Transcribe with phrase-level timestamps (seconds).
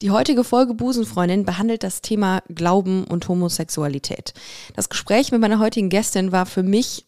[0.00, 4.32] Die heutige Folge Busenfreundin behandelt das Thema Glauben und Homosexualität.
[4.76, 7.06] Das Gespräch mit meiner heutigen Gästin war für mich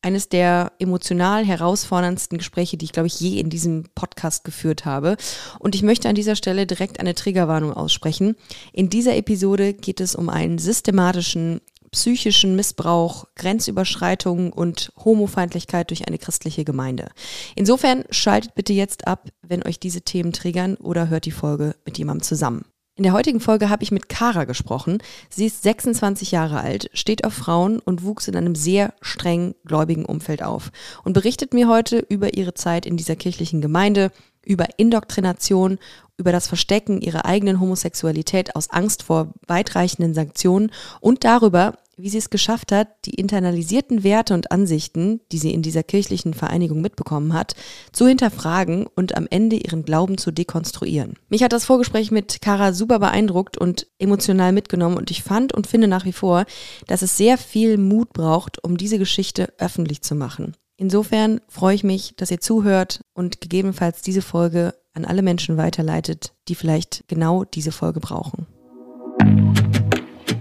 [0.00, 5.18] eines der emotional herausforderndsten Gespräche, die ich, glaube ich, je in diesem Podcast geführt habe.
[5.58, 8.36] Und ich möchte an dieser Stelle direkt eine Triggerwarnung aussprechen.
[8.72, 11.60] In dieser Episode geht es um einen systematischen
[11.92, 17.10] psychischen Missbrauch, Grenzüberschreitungen und Homofeindlichkeit durch eine christliche Gemeinde.
[17.56, 21.98] Insofern schaltet bitte jetzt ab, wenn euch diese Themen triggern oder hört die Folge mit
[21.98, 22.64] jemandem zusammen.
[23.00, 24.98] In der heutigen Folge habe ich mit Kara gesprochen.
[25.30, 30.04] Sie ist 26 Jahre alt, steht auf Frauen und wuchs in einem sehr streng gläubigen
[30.04, 30.70] Umfeld auf
[31.02, 34.12] und berichtet mir heute über ihre Zeit in dieser kirchlichen Gemeinde,
[34.44, 35.78] über Indoktrination,
[36.20, 40.70] über das Verstecken ihrer eigenen Homosexualität aus Angst vor weitreichenden Sanktionen
[41.00, 45.62] und darüber, wie sie es geschafft hat, die internalisierten Werte und Ansichten, die sie in
[45.62, 47.54] dieser kirchlichen Vereinigung mitbekommen hat,
[47.92, 51.14] zu hinterfragen und am Ende ihren Glauben zu dekonstruieren.
[51.28, 55.66] Mich hat das Vorgespräch mit Kara super beeindruckt und emotional mitgenommen und ich fand und
[55.66, 56.44] finde nach wie vor,
[56.86, 60.56] dass es sehr viel Mut braucht, um diese Geschichte öffentlich zu machen.
[60.76, 66.32] Insofern freue ich mich, dass ihr zuhört und gegebenenfalls diese Folge an alle Menschen weiterleitet,
[66.48, 68.46] die vielleicht genau diese Folge brauchen.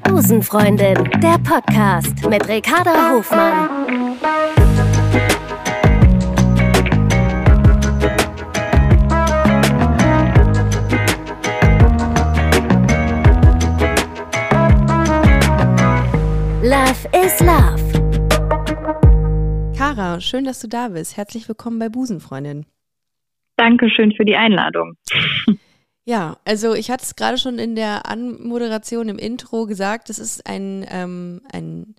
[0.04, 4.18] Busenfreundin, der Podcast mit Ricarda Hofmann.
[16.64, 17.80] Love is Love.
[19.78, 21.18] Kara, schön, dass du da bist.
[21.18, 22.66] Herzlich willkommen bei Busenfreundin.
[23.60, 24.96] Dankeschön für die Einladung.
[26.06, 30.48] Ja, also ich hatte es gerade schon in der Anmoderation im Intro gesagt, es ist
[30.48, 31.94] ein, ähm, ein,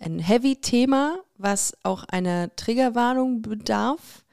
[0.00, 4.24] ein Heavy-Thema, was auch einer Triggerwarnung bedarf.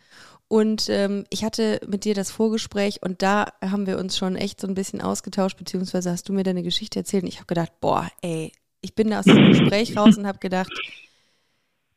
[0.50, 4.62] Und ähm, ich hatte mit dir das Vorgespräch und da haben wir uns schon echt
[4.62, 7.72] so ein bisschen ausgetauscht, beziehungsweise hast du mir deine Geschichte erzählt und ich habe gedacht,
[7.82, 10.72] boah, ey, ich bin da aus dem Gespräch raus und habe gedacht,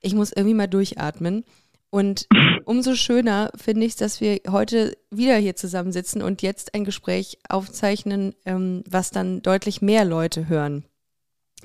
[0.01, 1.45] ich muss irgendwie mal durchatmen.
[1.91, 2.27] Und
[2.65, 7.39] umso schöner finde ich es, dass wir heute wieder hier zusammensitzen und jetzt ein Gespräch
[7.49, 10.85] aufzeichnen, ähm, was dann deutlich mehr Leute hören.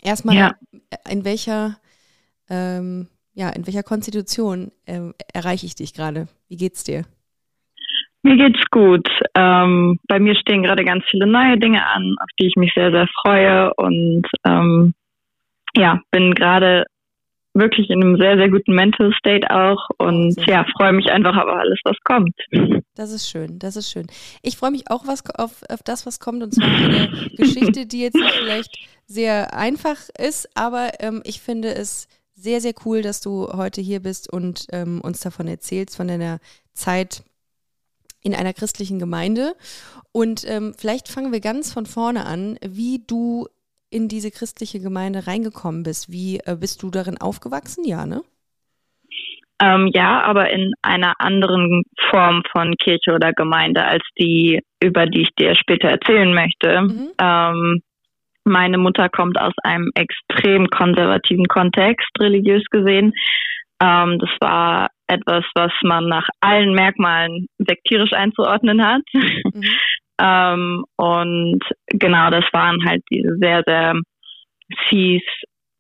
[0.02, 0.56] Erstmal, ja.
[1.10, 1.78] in welcher,
[2.50, 6.28] ähm, ja, in welcher Konstitution äh, erreiche ich dich gerade?
[6.48, 7.06] Wie geht's dir?
[8.24, 9.08] Mir geht's gut.
[9.36, 12.90] Ähm, bei mir stehen gerade ganz viele neue Dinge an, auf die ich mich sehr,
[12.90, 14.96] sehr freue und ähm,
[15.76, 16.86] ja, bin gerade
[17.56, 21.36] wirklich in einem sehr, sehr guten Mental State auch und sehr ja, freue mich einfach
[21.36, 22.36] auf alles, was kommt.
[22.96, 24.08] Das ist schön, das ist schön.
[24.42, 28.02] Ich freue mich auch was auf, auf das, was kommt und zwar eine Geschichte, die
[28.02, 28.78] jetzt vielleicht
[29.08, 34.02] sehr einfach ist, aber ähm, ich finde es sehr, sehr cool, dass du heute hier
[34.02, 36.40] bist und ähm, uns davon erzählst, von deiner
[36.74, 37.24] Zeit
[38.22, 39.56] in einer christlichen Gemeinde.
[40.12, 43.48] Und ähm, vielleicht fangen wir ganz von vorne an, wie du
[43.96, 46.12] in diese christliche Gemeinde reingekommen bist.
[46.12, 47.86] Wie äh, bist du darin aufgewachsen?
[47.86, 48.22] Ja, ne?
[49.62, 55.22] Ähm, ja, aber in einer anderen Form von Kirche oder Gemeinde als die, über die
[55.22, 56.82] ich dir später erzählen möchte.
[56.82, 57.08] Mhm.
[57.22, 57.82] Ähm,
[58.44, 63.14] meine Mutter kommt aus einem extrem konservativen Kontext, religiös gesehen.
[63.82, 69.04] Ähm, das war etwas, was man nach allen Merkmalen sektierisch einzuordnen hat.
[69.14, 69.64] Mhm.
[70.20, 73.96] Ähm, und genau, das waren halt diese sehr, sehr
[74.88, 75.24] fies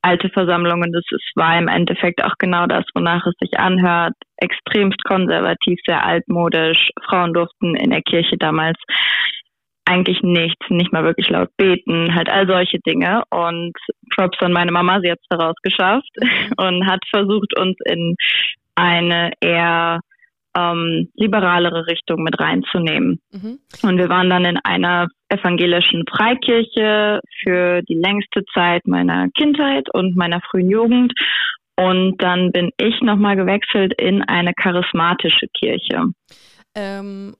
[0.01, 0.91] alte Versammlungen.
[0.91, 4.13] Das ist, war im Endeffekt auch genau das, wonach es sich anhört.
[4.37, 6.89] Extremst konservativ, sehr altmodisch.
[7.09, 8.77] Frauen durften in der Kirche damals
[9.85, 13.23] eigentlich nichts, nicht mal wirklich laut beten, halt all solche Dinge.
[13.29, 13.73] Und
[14.15, 16.09] Props an meine Mama, sie hat es daraus geschafft
[16.57, 18.15] und hat versucht, uns in
[18.75, 19.99] eine eher
[20.57, 23.19] ähm, liberalere Richtung mit reinzunehmen.
[23.31, 23.59] Mhm.
[23.83, 30.15] Und wir waren dann in einer evangelischen Freikirche für die längste Zeit meiner Kindheit und
[30.15, 31.13] meiner frühen Jugend.
[31.77, 36.05] Und dann bin ich nochmal gewechselt in eine charismatische Kirche.
[36.73, 37.35] Ähm,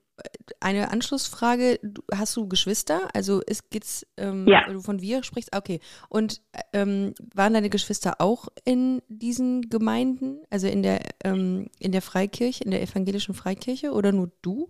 [0.59, 1.80] eine Anschlussfrage.
[2.13, 3.09] Hast du Geschwister?
[3.13, 4.66] Also es geht's, ähm, ja.
[4.67, 5.55] du von wir sprichst?
[5.55, 5.79] Okay.
[6.09, 6.41] Und
[6.73, 10.40] ähm, waren deine Geschwister auch in diesen Gemeinden?
[10.50, 14.70] Also in der, ähm, in der Freikirche, in der evangelischen Freikirche oder nur du?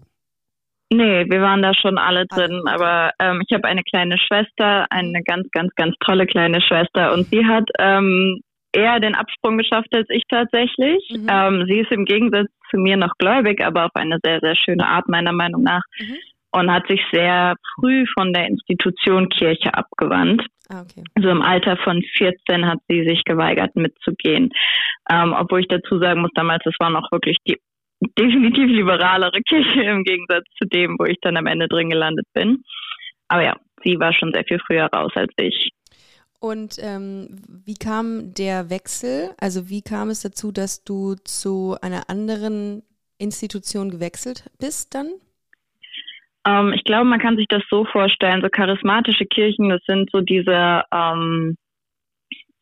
[0.92, 4.86] Nee, wir waren da schon alle ah, drin, aber ähm, ich habe eine kleine Schwester,
[4.92, 8.42] eine ganz, ganz, ganz tolle kleine Schwester und sie hat ähm,
[8.76, 11.10] eher den Absprung geschafft als ich tatsächlich.
[11.12, 11.28] Mhm.
[11.30, 14.88] Ähm, sie ist im Gegensatz zu mir noch gläubig, aber auf eine sehr, sehr schöne
[14.88, 15.84] Art meiner Meinung nach.
[16.00, 16.16] Mhm.
[16.52, 20.42] Und hat sich sehr früh von der Institution Kirche abgewandt.
[20.70, 21.04] Ah, okay.
[21.16, 24.52] Also im Alter von 14 hat sie sich geweigert mitzugehen.
[25.12, 27.58] Ähm, obwohl ich dazu sagen muss, damals, das war noch wirklich die
[28.18, 32.64] definitiv liberalere Kirche im Gegensatz zu dem, wo ich dann am Ende drin gelandet bin.
[33.28, 35.72] aber ja, sie war schon sehr viel früher raus als ich.
[36.40, 39.32] Und ähm, wie kam der Wechsel?
[39.40, 42.84] Also wie kam es dazu, dass du zu einer anderen
[43.18, 45.08] Institution gewechselt bist dann?
[46.46, 50.22] Ähm, ich glaube, man kann sich das so vorstellen, so charismatische Kirchen, das sind so
[50.22, 51.58] diese, ähm,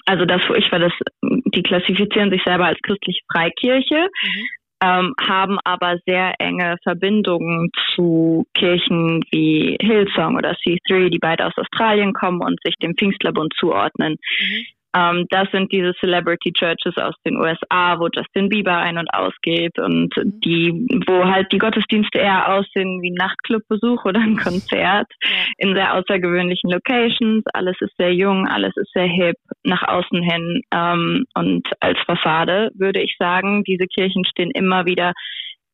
[0.05, 4.09] also das, wo ich war, das, die klassifizieren sich selber als christliche Freikirche.
[4.23, 4.47] Mhm
[4.83, 11.57] ähm, haben aber sehr enge Verbindungen zu Kirchen wie Hillsong oder C3, die beide aus
[11.57, 14.17] Australien kommen und sich dem Pfingstlerbund zuordnen.
[14.39, 14.65] Mhm.
[14.95, 19.79] Ähm, das sind diese Celebrity Churches aus den USA, wo Justin Bieber ein- und ausgeht
[19.79, 20.39] und mhm.
[20.41, 25.07] die, wo halt die Gottesdienste eher aussehen wie ein Nachtclubbesuch oder ein Konzert
[25.57, 27.43] in sehr außergewöhnlichen Locations.
[27.53, 30.61] Alles ist sehr jung, alles ist sehr hip, nach außen hin.
[30.71, 35.13] Ähm, und als Fassade würde ich sagen, diese Kirchen stehen immer wieder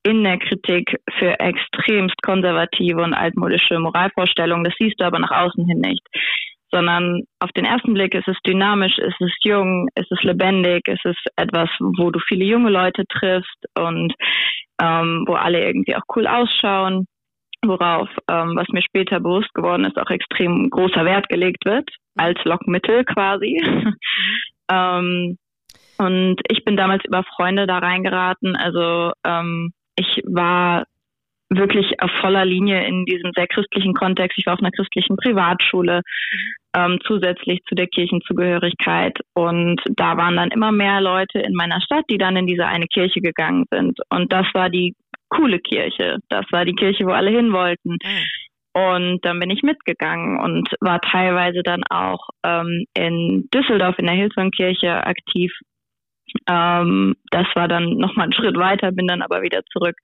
[0.04, 4.64] in der Kritik für extremst konservative und altmodische Moralvorstellungen.
[4.64, 6.02] Das siehst du aber nach außen hin nicht
[6.72, 11.06] sondern auf den ersten Blick ist es dynamisch, ist es jung, ist es lebendig, ist
[11.06, 14.14] es etwas, wo du viele junge Leute triffst und
[14.82, 17.06] ähm, wo alle irgendwie auch cool ausschauen,
[17.66, 22.40] worauf, ähm, was mir später bewusst geworden ist, auch extrem großer Wert gelegt wird, als
[22.46, 23.62] Lockmittel quasi.
[23.64, 23.96] Mhm.
[24.72, 25.38] ähm,
[25.98, 28.56] und ich bin damals über Freunde da reingeraten.
[28.56, 30.86] Also ähm, ich war
[31.50, 34.38] wirklich auf voller Linie in diesem sehr christlichen Kontext.
[34.38, 36.02] Ich war auf einer christlichen Privatschule,
[36.76, 39.18] ähm, zusätzlich zu der Kirchenzugehörigkeit.
[39.34, 42.88] Und da waren dann immer mehr Leute in meiner Stadt, die dann in diese eine
[42.88, 44.00] Kirche gegangen sind.
[44.10, 44.96] Und das war die
[45.30, 46.18] coole Kirche.
[46.30, 47.98] Das war die Kirche, wo alle hin wollten.
[48.74, 54.16] Und dann bin ich mitgegangen und war teilweise dann auch ähm, in Düsseldorf in der
[54.16, 55.52] Hillsong-Kirche aktiv.
[56.48, 59.96] Ähm, das war dann nochmal ein Schritt weiter, bin dann aber wieder zurück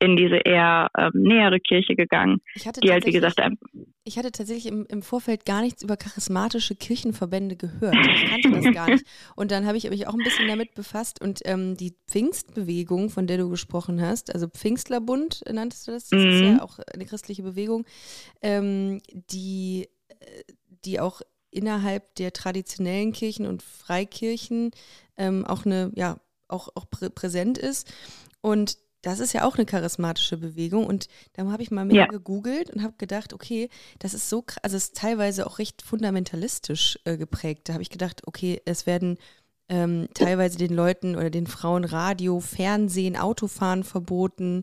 [0.00, 2.40] in diese eher ähm, nähere Kirche gegangen,
[2.82, 3.40] die halt wie gesagt
[4.08, 7.94] ich hatte tatsächlich im, im Vorfeld gar nichts über charismatische Kirchenverbände gehört.
[7.94, 9.04] Ich kannte das gar nicht.
[9.36, 13.26] Und dann habe ich mich auch ein bisschen damit befasst und ähm, die Pfingstbewegung, von
[13.26, 16.28] der du gesprochen hast, also Pfingstlerbund nanntest du das, das mhm.
[16.30, 16.60] ist ja mhm.
[16.60, 17.84] auch eine christliche Bewegung,
[18.40, 20.42] ähm, die, äh,
[20.84, 24.70] die auch innerhalb der traditionellen Kirchen und Freikirchen
[25.18, 26.18] ähm, auch eine, ja,
[26.48, 27.92] auch, auch prä präsent ist.
[28.40, 32.06] Und das ist ja auch eine charismatische Bewegung und da habe ich mal mehr ja.
[32.06, 33.68] gegoogelt und habe gedacht, okay,
[33.98, 37.68] das ist so, also es ist teilweise auch recht fundamentalistisch äh, geprägt.
[37.68, 39.18] Da habe ich gedacht, okay, es werden
[39.68, 44.62] ähm, teilweise den Leuten oder den Frauen Radio, Fernsehen, Autofahren verboten.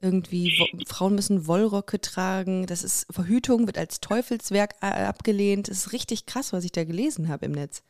[0.00, 0.52] Irgendwie
[0.86, 2.66] Frauen müssen Wollröcke tragen.
[2.66, 5.68] Das ist Verhütung wird als Teufelswerk äh, abgelehnt.
[5.68, 7.82] Das ist richtig krass, was ich da gelesen habe im Netz.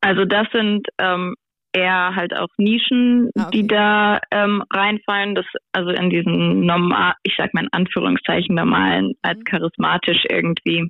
[0.00, 1.34] Also das sind ähm,
[1.74, 3.50] eher halt auch Nischen, ah, okay.
[3.52, 5.34] die da ähm, reinfallen.
[5.34, 9.44] Das also in diesen normal, ich sag mal in Anführungszeichen normalen, als mhm.
[9.44, 10.88] charismatisch irgendwie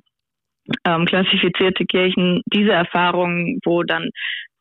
[0.85, 4.09] ähm, klassifizierte Kirchen diese Erfahrungen, wo dann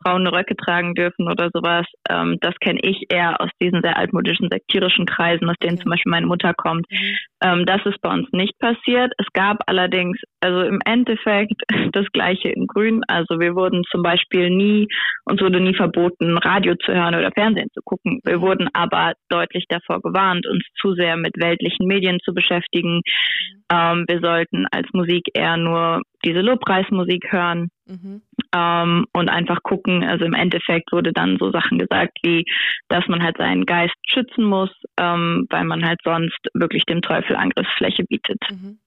[0.04, 1.86] Frauen Röcke tragen dürfen oder sowas.
[2.08, 6.10] Ähm, das kenne ich eher aus diesen sehr altmodischen sektierischen Kreisen, aus denen zum Beispiel
[6.10, 6.86] meine Mutter kommt.
[6.90, 7.16] Mhm.
[7.42, 9.12] Ähm, das ist bei uns nicht passiert.
[9.18, 11.62] Es gab allerdings, also im Endeffekt
[11.92, 13.02] das Gleiche in Grün.
[13.08, 14.88] Also wir wurden zum Beispiel nie,
[15.24, 18.20] uns wurde nie verboten, Radio zu hören oder Fernsehen zu gucken.
[18.24, 18.42] Wir mhm.
[18.42, 22.96] wurden aber deutlich davor gewarnt, uns zu sehr mit weltlichen Medien zu beschäftigen.
[22.96, 23.64] Mhm.
[23.72, 27.68] Ähm, wir sollten als Musik eher nur diese Lobpreismusik hören.
[27.86, 28.22] Mhm.
[28.54, 32.44] Ähm, und einfach gucken, also im Endeffekt wurde dann so Sachen gesagt wie,
[32.88, 37.36] dass man halt seinen Geist schützen muss, ähm, weil man halt sonst wirklich dem Teufel
[37.36, 38.38] Angriffsfläche bietet.
[38.50, 38.78] Mhm.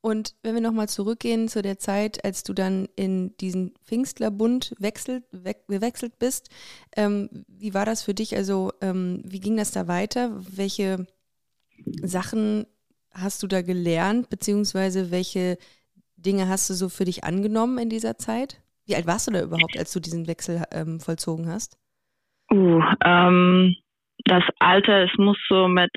[0.00, 5.24] Und wenn wir nochmal zurückgehen zu der Zeit, als du dann in diesen Pfingstlerbund wechselt,
[5.32, 6.48] we gewechselt bist,
[6.96, 8.36] ähm, wie war das für dich?
[8.36, 10.30] Also ähm, wie ging das da weiter?
[10.48, 11.06] Welche
[12.02, 12.66] Sachen
[13.10, 15.58] hast du da gelernt, beziehungsweise welche
[16.16, 18.62] Dinge hast du so für dich angenommen in dieser Zeit?
[18.86, 21.76] Wie alt warst du da überhaupt, als du diesen Wechsel ähm, vollzogen hast?
[22.52, 23.74] Uh, ähm,
[24.24, 25.90] das Alter, es muss so mit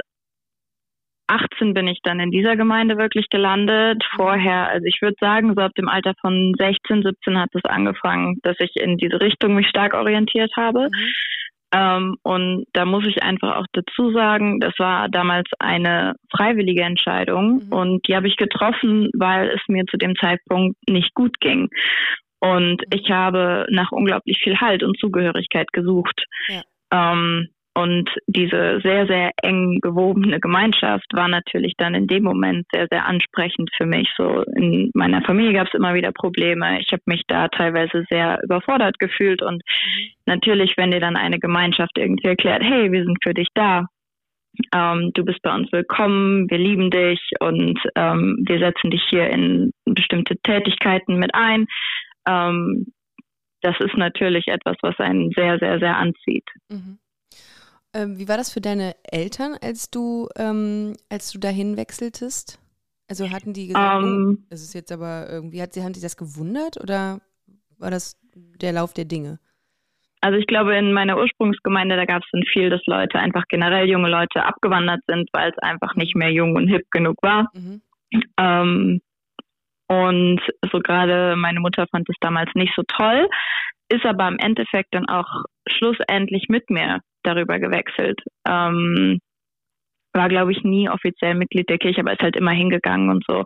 [1.30, 3.98] 18 bin ich dann in dieser Gemeinde wirklich gelandet.
[3.98, 4.18] Mhm.
[4.18, 8.40] Vorher, also ich würde sagen, so ab dem Alter von 16, 17 hat es angefangen,
[8.42, 10.90] dass ich in diese Richtung mich stark orientiert habe.
[10.92, 11.14] Mhm.
[11.72, 17.66] Ähm, und da muss ich einfach auch dazu sagen, das war damals eine freiwillige Entscheidung
[17.66, 17.74] mhm.
[17.74, 21.70] und die habe ich getroffen, weil es mir zu dem Zeitpunkt nicht gut ging.
[22.40, 22.88] Und mhm.
[22.92, 26.26] ich habe nach unglaublich viel Halt und Zugehörigkeit gesucht.
[26.48, 26.62] Ja.
[26.92, 32.88] Ähm, und diese sehr, sehr eng gewobene Gemeinschaft war natürlich dann in dem Moment sehr,
[32.90, 34.10] sehr ansprechend für mich.
[34.18, 36.80] So in meiner Familie gab es immer wieder Probleme.
[36.82, 39.42] Ich habe mich da teilweise sehr überfordert gefühlt.
[39.42, 39.62] Und
[40.26, 43.86] natürlich, wenn dir dann eine Gemeinschaft irgendwie erklärt, hey, wir sind für dich da,
[44.74, 49.30] ähm, du bist bei uns willkommen, wir lieben dich und ähm, wir setzen dich hier
[49.30, 51.68] in bestimmte Tätigkeiten mit ein.
[52.28, 52.88] Ähm,
[53.62, 56.46] das ist natürlich etwas, was einen sehr, sehr, sehr anzieht.
[56.70, 56.98] Mhm.
[57.94, 62.60] Ähm, wie war das für deine Eltern, als du, ähm, als du dahin wechseltest?
[63.08, 66.02] Also hatten die gesagt, um, oh, das ist jetzt aber irgendwie, hat sie, haben die
[66.02, 67.20] das gewundert oder
[67.80, 69.40] war das der Lauf der Dinge?
[70.22, 73.90] Also ich glaube, in meiner Ursprungsgemeinde, da gab es dann viel, dass Leute einfach generell
[73.90, 77.50] junge Leute abgewandert sind, weil es einfach nicht mehr jung und hip genug war.
[77.54, 77.82] Mhm.
[78.38, 79.02] Ähm,
[79.88, 80.42] und
[80.72, 83.28] so gerade meine Mutter fand es damals nicht so toll,
[83.90, 88.20] ist aber im Endeffekt dann auch schlussendlich mit mir darüber gewechselt.
[88.48, 89.20] Ähm,
[90.14, 93.46] war, glaube ich, nie offiziell Mitglied der Kirche, aber ist halt immer hingegangen und so.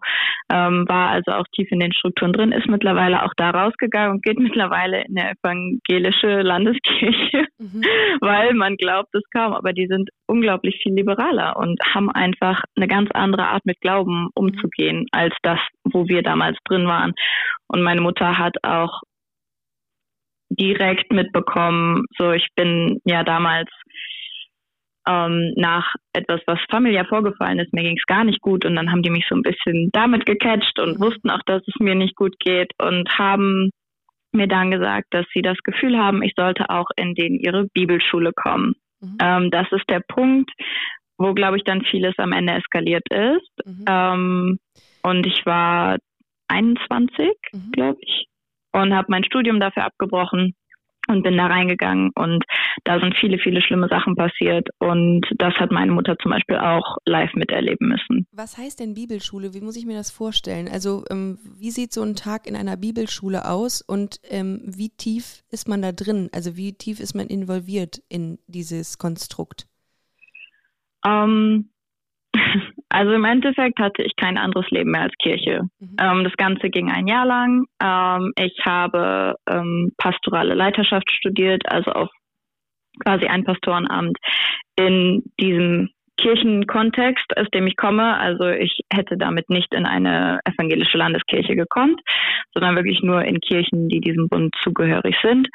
[0.51, 4.23] Ähm, war also auch tief in den Strukturen drin, ist mittlerweile auch da rausgegangen und
[4.23, 7.81] geht mittlerweile in der evangelische Landeskirche, mhm.
[8.21, 12.87] weil man glaubt es kaum, aber die sind unglaublich viel liberaler und haben einfach eine
[12.87, 15.07] ganz andere Art mit Glauben umzugehen mhm.
[15.11, 17.13] als das, wo wir damals drin waren.
[17.67, 19.01] Und meine Mutter hat auch
[20.55, 23.69] direkt mitbekommen, so ich bin ja damals
[25.07, 27.73] ähm, nach etwas, was familiär vorgefallen ist.
[27.73, 30.25] Mir ging es gar nicht gut und dann haben die mich so ein bisschen damit
[30.25, 33.69] gecatcht und wussten auch, dass es mir nicht gut geht und haben
[34.31, 38.31] mir dann gesagt, dass sie das Gefühl haben, ich sollte auch in den ihre Bibelschule
[38.33, 38.73] kommen.
[39.01, 39.17] Mhm.
[39.21, 40.51] Ähm, das ist der Punkt,
[41.17, 43.51] wo, glaube ich, dann vieles am Ende eskaliert ist.
[43.65, 43.85] Mhm.
[43.87, 44.59] Ähm,
[45.03, 45.97] und ich war
[46.47, 47.71] 21, mhm.
[47.71, 48.27] glaube ich,
[48.73, 50.53] und habe mein Studium dafür abgebrochen
[51.07, 52.43] und bin da reingegangen und
[52.85, 56.97] da sind viele, viele schlimme Sachen passiert und das hat meine Mutter zum Beispiel auch
[57.05, 58.25] live miterleben müssen.
[58.31, 59.53] Was heißt denn Bibelschule?
[59.53, 60.69] Wie muss ich mir das vorstellen?
[60.71, 65.43] Also ähm, wie sieht so ein Tag in einer Bibelschule aus und ähm, wie tief
[65.51, 66.29] ist man da drin?
[66.33, 69.67] Also wie tief ist man involviert in dieses Konstrukt?
[71.05, 71.69] Ähm,
[72.93, 75.61] also im Endeffekt hatte ich kein anderes Leben mehr als Kirche.
[75.79, 75.95] Mhm.
[75.99, 77.65] Ähm, das Ganze ging ein Jahr lang.
[77.81, 82.09] Ähm, ich habe ähm, pastorale Leiterschaft studiert, also auf
[83.03, 84.17] quasi ein Pastorenamt
[84.75, 88.15] in diesem Kirchenkontext, aus dem ich komme.
[88.17, 91.99] Also ich hätte damit nicht in eine evangelische Landeskirche gekonnt,
[92.53, 95.47] sondern wirklich nur in Kirchen, die diesem Bund zugehörig sind.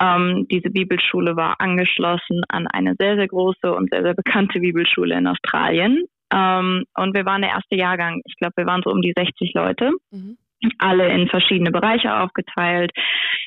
[0.00, 5.18] Ähm, diese Bibelschule war angeschlossen an eine sehr, sehr große und sehr, sehr bekannte Bibelschule
[5.18, 6.04] in Australien.
[6.32, 8.20] Ähm, und wir waren der erste Jahrgang.
[8.24, 9.92] Ich glaube, wir waren so um die 60 Leute.
[10.10, 10.36] Mhm.
[10.78, 12.90] Alle in verschiedene Bereiche aufgeteilt.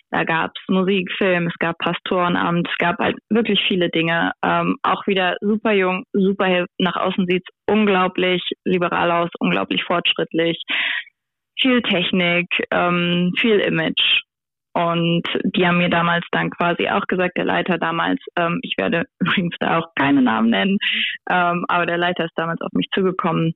[0.09, 4.31] Da gab es Musik, Film, es gab Pastorenamt, es gab halt wirklich viele Dinge.
[4.43, 10.61] Ähm, auch wieder super jung, super nach außen sieht es unglaublich liberal aus, unglaublich fortschrittlich.
[11.59, 14.21] Viel Technik, ähm, viel Image.
[14.73, 19.03] Und die haben mir damals dann quasi auch gesagt, der Leiter damals, ähm, ich werde
[19.19, 20.77] übrigens da auch keine Namen nennen,
[21.29, 23.53] ähm, aber der Leiter ist damals auf mich zugekommen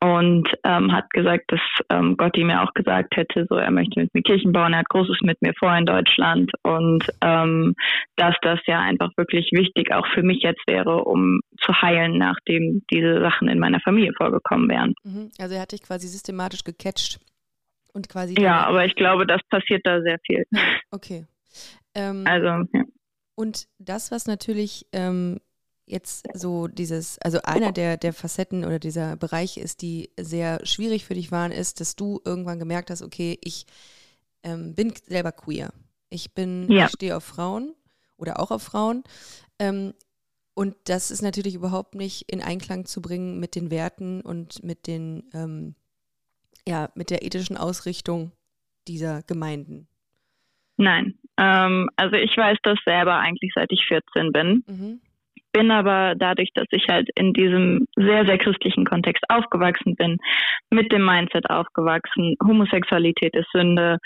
[0.00, 4.00] und ähm, hat gesagt, dass ähm, Gott ihm ja auch gesagt hätte, so er möchte
[4.00, 7.74] mit mir Kirchen bauen, er hat Großes mit mir vor in Deutschland und ähm,
[8.16, 12.82] dass das ja einfach wirklich wichtig auch für mich jetzt wäre, um zu heilen, nachdem
[12.92, 14.94] diese Sachen in meiner Familie vorgekommen wären.
[15.02, 15.30] Mhm.
[15.40, 17.18] Also er hat dich quasi systematisch gecatcht
[17.92, 18.34] und quasi.
[18.40, 20.44] Ja, aber ich glaube, das passiert da sehr viel.
[20.90, 21.26] Okay.
[21.94, 22.84] Ähm, also, ja.
[23.34, 25.38] Und das, was natürlich ähm,
[25.86, 31.04] jetzt so dieses, also einer der, der Facetten oder dieser Bereiche ist, die sehr schwierig
[31.04, 33.66] für dich waren, ist, dass du irgendwann gemerkt hast, okay, ich
[34.42, 35.72] ähm, bin selber queer.
[36.10, 36.86] Ich bin, ja.
[36.86, 37.74] ich stehe auf Frauen
[38.16, 39.04] oder auch auf Frauen.
[39.58, 39.94] Ähm,
[40.54, 44.86] und das ist natürlich überhaupt nicht in Einklang zu bringen mit den Werten und mit
[44.86, 45.74] den ähm,
[46.66, 48.32] ja, mit der ethischen Ausrichtung
[48.86, 49.88] dieser Gemeinden?
[50.76, 54.64] Nein, ähm, also ich weiß das selber eigentlich seit ich 14 bin.
[54.66, 55.00] Mhm.
[55.52, 60.18] Bin aber dadurch, dass ich halt in diesem sehr, sehr christlichen Kontext aufgewachsen bin,
[60.70, 63.98] mit dem Mindset aufgewachsen, Homosexualität ist Sünde,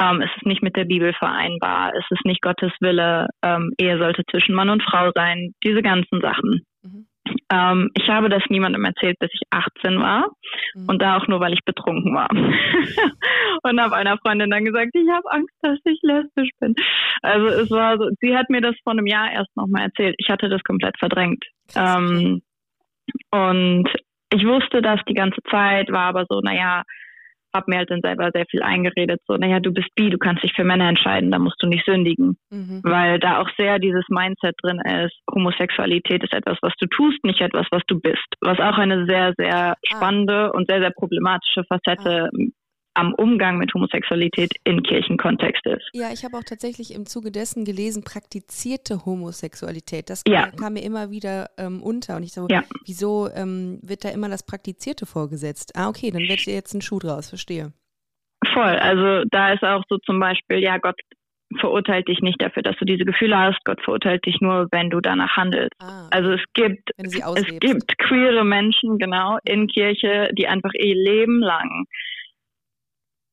[0.00, 3.98] ähm, es ist nicht mit der Bibel vereinbar, es ist nicht Gottes Wille, ähm, Ehe
[3.98, 6.64] sollte zwischen Mann und Frau sein, diese ganzen Sachen.
[6.82, 7.06] Mhm.
[7.50, 10.28] Ähm, ich habe das niemandem erzählt, bis ich 18 war
[10.74, 10.88] mhm.
[10.88, 12.28] und da auch nur, weil ich betrunken war.
[13.62, 16.74] und habe einer Freundin dann gesagt, ich habe Angst, dass ich lesbisch bin.
[17.22, 20.14] Also es war so, sie hat mir das vor einem Jahr erst nochmal erzählt.
[20.18, 21.44] Ich hatte das komplett verdrängt.
[21.74, 22.42] Ähm,
[23.30, 23.88] und
[24.32, 26.82] ich wusste das die ganze Zeit, war aber so, naja,
[27.54, 30.42] habe mir halt dann selber sehr viel eingeredet, so, naja, du bist bi, du kannst
[30.42, 32.36] dich für Männer entscheiden, da musst du nicht sündigen.
[32.50, 32.80] Mhm.
[32.82, 37.40] Weil da auch sehr dieses Mindset drin ist, Homosexualität ist etwas, was du tust, nicht
[37.40, 38.26] etwas, was du bist.
[38.40, 39.74] Was auch eine sehr, sehr ah.
[39.84, 40.56] spannende ah.
[40.56, 42.38] und sehr, sehr problematische Facette ah.
[42.98, 45.88] Am Umgang mit Homosexualität in Kirchenkontext ist.
[45.92, 50.10] Ja, ich habe auch tatsächlich im Zuge dessen gelesen, praktizierte Homosexualität.
[50.10, 50.50] Das Ja.
[50.50, 52.16] kam mir immer wieder ähm, unter.
[52.16, 52.64] Und ich so, Ja.
[52.86, 55.72] wieso ähm, wird da immer das Praktizierte vorgesetzt?
[55.76, 57.72] Ah, okay, dann wird jetzt ein Schuh draus, verstehe.
[58.52, 58.76] Voll.
[58.78, 60.96] Also da ist auch so zum Beispiel, ja, Gott
[61.60, 63.58] verurteilt dich nicht dafür, dass du diese Gefühle hast.
[63.64, 65.72] Gott verurteilt dich nur, wenn du danach handelst.
[65.80, 67.12] Ah, Also es gibt es
[67.60, 71.86] gibt queere Menschen, genau, in Kirche, die einfach ihr Leben lang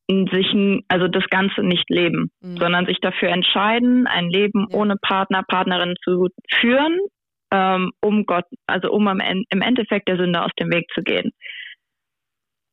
[0.08, 2.58] sich, also das Ganze nicht leben, Mhm.
[2.58, 4.78] sondern sich dafür entscheiden, ein Leben Ja.
[4.78, 6.28] ohne Partner, Partnerin zu
[6.60, 7.00] führen,
[7.52, 11.32] ähm, um Gott, also um am im Endeffekt der Sünde aus dem Weg zu gehen.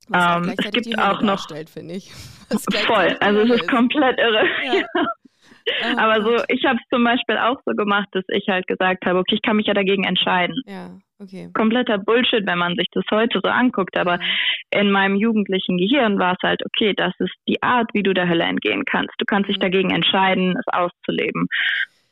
[0.09, 2.11] Was ähm, es gibt auch noch- finde ich.
[2.51, 4.45] Was Voll, also es Hölle ist komplett irre.
[4.75, 4.85] Ja.
[4.95, 5.05] Oh
[5.97, 9.21] Aber so, ich habe es zum Beispiel auch so gemacht, dass ich halt gesagt habe,
[9.21, 10.57] okay, ich kann mich ja dagegen entscheiden.
[10.67, 10.91] Ja,
[11.23, 11.51] okay.
[11.55, 14.19] Kompletter Bullshit, wenn man sich das heute so anguckt, aber
[14.71, 18.29] in meinem jugendlichen Gehirn war es halt, okay, das ist die Art, wie du der
[18.29, 19.15] Hölle entgehen kannst.
[19.19, 19.63] Du kannst dich Mhm.
[19.63, 21.47] dagegen entscheiden, es auszuleben.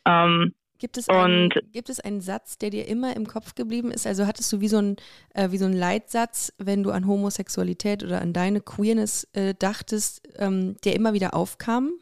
[0.07, 4.07] Ähm, Gibt es, einen, gibt es einen Satz, der dir immer im Kopf geblieben ist?
[4.07, 4.97] Also hattest du wie so ein,
[5.35, 10.23] äh, wie so ein Leitsatz, wenn du an Homosexualität oder an deine Queerness äh, dachtest,
[10.39, 11.93] ähm, der immer wieder aufkam?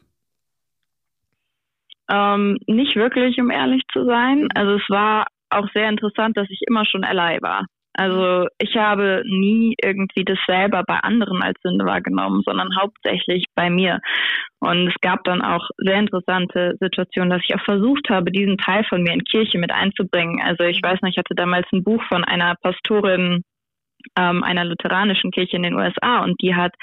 [2.09, 4.43] ähm, nicht wirklich, um ehrlich zu sein.
[4.43, 4.49] Mhm.
[4.55, 7.65] Also es war auch sehr interessant, dass ich immer schon ally war.
[7.93, 13.69] Also ich habe nie irgendwie das selber bei anderen als Sünde wahrgenommen, sondern hauptsächlich bei
[13.69, 13.99] mir.
[14.59, 18.85] Und es gab dann auch sehr interessante Situationen, dass ich auch versucht habe, diesen Teil
[18.85, 20.39] von mir in Kirche mit einzubringen.
[20.41, 23.43] Also ich weiß noch, ich hatte damals ein Buch von einer Pastorin
[24.17, 26.73] ähm, einer lutheranischen Kirche in den USA und die hat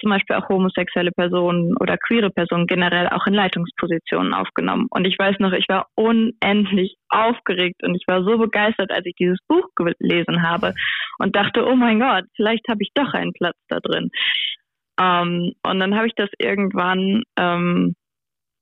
[0.00, 4.86] zum Beispiel auch homosexuelle Personen oder queere Personen generell auch in Leitungspositionen aufgenommen.
[4.90, 9.14] Und ich weiß noch, ich war unendlich aufgeregt und ich war so begeistert, als ich
[9.18, 10.74] dieses Buch gelesen habe
[11.18, 14.10] und dachte, oh mein Gott, vielleicht habe ich doch einen Platz da drin.
[15.00, 17.94] Ähm, und dann habe ich das irgendwann ähm,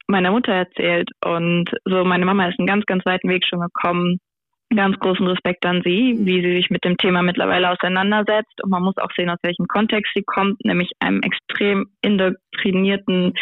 [0.06, 4.18] meiner Mutter erzählt und so meine Mama ist einen ganz, ganz weiten Weg schon gekommen.
[4.74, 8.62] Ganz großen Respekt an sie, wie sie sich mit dem Thema mittlerweile auseinandersetzt.
[8.62, 13.34] Und man muss auch sehen, aus welchem Kontext sie kommt, nämlich einem extrem indoktrinierten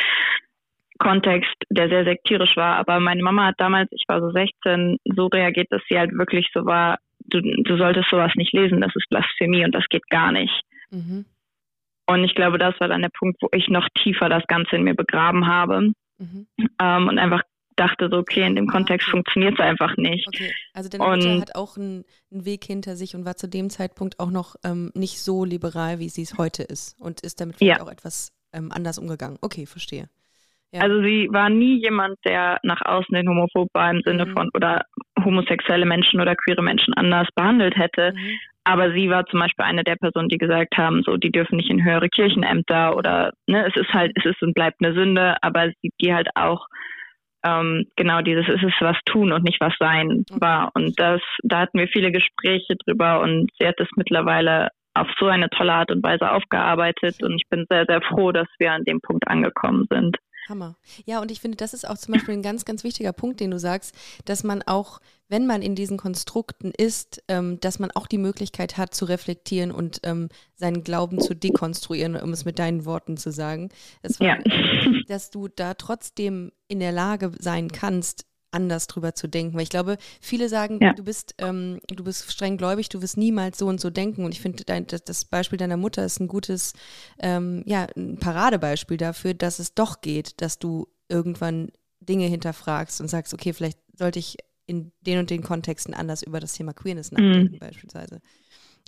[0.99, 2.76] Kontext, der sehr sektierisch war.
[2.76, 6.49] Aber meine Mama hat damals, ich war so 16, so reagiert, dass sie halt wirklich
[6.52, 10.32] so war, du, du solltest sowas nicht lesen, das ist Blasphemie und das geht gar
[10.32, 10.63] nicht.
[10.91, 11.25] Mhm.
[12.06, 14.85] Und ich glaube, das war dann der Punkt, wo ich noch tiefer das Ganze in
[14.85, 16.47] mir begraben habe Mhm.
[16.80, 17.43] ähm, und einfach
[17.76, 19.13] dachte so, okay, in dem Kontext Okay.
[19.17, 20.26] funktioniert es einfach nicht.
[20.28, 23.49] Okay, also deine Mutter Und- hat auch einen, einen Weg hinter sich und war zu
[23.49, 27.41] dem Zeitpunkt auch noch ähm, nicht so liberal, wie sie es heute ist und ist
[27.41, 27.85] damit vielleicht Ja.
[27.87, 29.39] auch etwas ähm, anders umgegangen.
[29.41, 30.08] Okay, verstehe.
[30.73, 30.80] Ja.
[30.82, 34.32] Also sie war nie jemand, der nach außen den homophob war im Sinne Mhm.
[34.32, 34.85] von oder
[35.23, 38.13] homosexuelle Menschen oder queere Menschen anders behandelt hätte.
[38.15, 38.39] Mhm.
[38.65, 41.69] Aber sie war zum Beispiel eine der Personen, die gesagt haben, so, die dürfen nicht
[41.71, 45.71] in höhere Kirchenämter oder, ne, es ist halt, es ist und bleibt eine Sünde, aber
[45.82, 46.69] sie, die halt auch,
[47.45, 50.41] ähm, genau dieses, es ist was tun und nicht was sein Okay.
[50.41, 50.71] war.
[50.75, 55.26] Und das, da hatten wir viele Gespräche drüber und sie hat es mittlerweile auf so
[55.26, 58.85] eine tolle Art und Weise aufgearbeitet und ich bin sehr, sehr froh, dass wir an
[58.85, 60.17] dem Punkt angekommen sind.
[60.49, 60.76] Hammer.
[61.05, 63.50] Ja, und ich finde, das ist auch zum Beispiel ein ganz, ganz wichtiger Punkt, den
[63.50, 68.07] du sagst, dass man auch, wenn man in diesen Konstrukten ist, ähm, dass man auch
[68.07, 72.85] die Möglichkeit hat zu reflektieren und ähm, seinen Glauben zu dekonstruieren, um es mit deinen
[72.85, 73.71] Worten zu sagen.
[74.02, 74.39] Das war, Ja.
[75.09, 79.54] dass du da trotzdem in der Lage sein kannst, anders drüber zu denken.
[79.56, 80.93] Weil ich glaube, viele sagen, Ja.
[80.93, 84.25] du bist, ähm, du bist streng gläubig, du wirst niemals so und so denken.
[84.25, 86.73] Und ich finde, das, Beispiel deiner Mutter ist ein gutes,
[87.19, 93.08] ähm, ja, ein Paradebeispiel dafür, dass es doch geht, dass du irgendwann Dinge hinterfragst und
[93.08, 94.36] sagst, okay, vielleicht sollte ich
[94.67, 98.21] in den und den Kontexten anders über das Thema Queerness nachdenken, beispielsweise.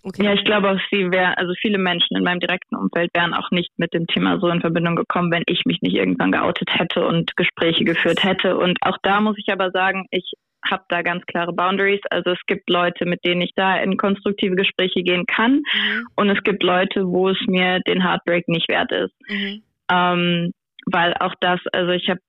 [0.07, 0.23] Okay.
[0.23, 3.51] Ja, ich glaube auch, sie wäre, also viele Menschen in meinem direkten Umfeld wären auch
[3.51, 7.07] nicht mit dem Thema so in Verbindung gekommen, wenn ich mich nicht irgendwann geoutet hätte
[7.07, 8.59] und Gespräche geführt hätte.
[8.59, 10.35] Und auch da muss ich aber sagen, ich
[10.71, 12.03] habe da ganz klare Boundaries.
[12.11, 15.63] Also es gibt Leute, mit denen ich da in konstruktive Gespräche gehen kann.
[15.73, 16.07] Mhm.
[16.17, 19.15] Und es gibt Leute, wo es mir den Heartbreak nicht wert ist.
[19.29, 19.63] Mhm.
[19.91, 20.53] Ähm,
[20.85, 22.21] weil auch das, also ich habe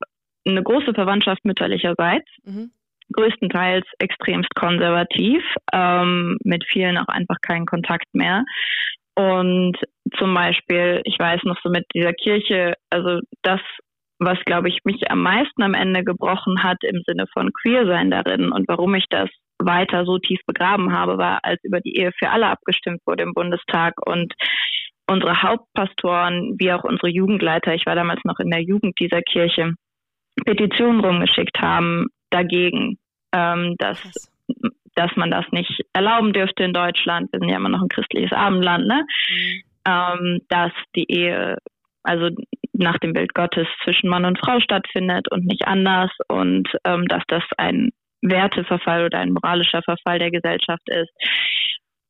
[0.47, 2.71] eine große Verwandtschaft mütterlicherseits Mhm.
[3.13, 8.43] Größtenteils extremst konservativ, ähm, mit vielen auch einfach keinen Kontakt mehr.
[9.15, 9.77] Und
[10.17, 13.61] zum Beispiel, ich weiß noch so mit dieser Kirche, also das,
[14.19, 18.11] was glaube ich mich am meisten am Ende gebrochen hat im Sinne von Queer sein
[18.11, 22.11] darin und warum ich das weiter so tief begraben habe, war, als über die Ehe
[22.19, 24.33] für alle abgestimmt wurde im Bundestag und
[25.07, 29.73] unsere Hauptpastoren, wie auch unsere Jugendleiter, ich war damals noch in der Jugend dieser Kirche,
[30.45, 32.97] Petitionen rumgeschickt haben dagegen,
[33.33, 34.31] ähm, dass, Krass.
[34.95, 37.31] dass man das nicht erlauben dürfte in Deutschland.
[37.31, 39.05] Wir sind ja immer noch ein christliches Abendland, ne?
[39.29, 39.61] Mhm.
[39.87, 41.57] Ähm, dass die Ehe
[42.03, 42.29] also
[42.73, 47.23] nach dem Bild Gottes zwischen Mann und Frau stattfindet und nicht anders und ähm, dass
[47.27, 51.11] das ein Werteverfall oder ein moralischer Verfall der Gesellschaft ist.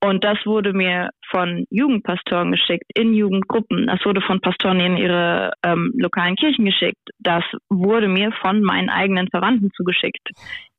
[0.06, 3.88] Und das wurde mir von Jugendpastoren geschickt, in Jugendgruppen.
[3.88, 7.10] Das wurde von Pastoren in ihre ähm, lokalen Kirchen geschickt.
[7.18, 10.30] Das wurde mir von meinen eigenen Verwandten zugeschickt.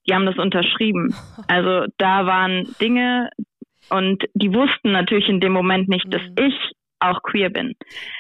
[0.09, 1.15] Die haben das unterschrieben.
[1.49, 3.31] Also da waren Dinge
[3.91, 6.47] und die wussten natürlich in dem Moment nicht, dass mhm.
[6.47, 6.55] ich
[7.01, 7.75] auch queer bin.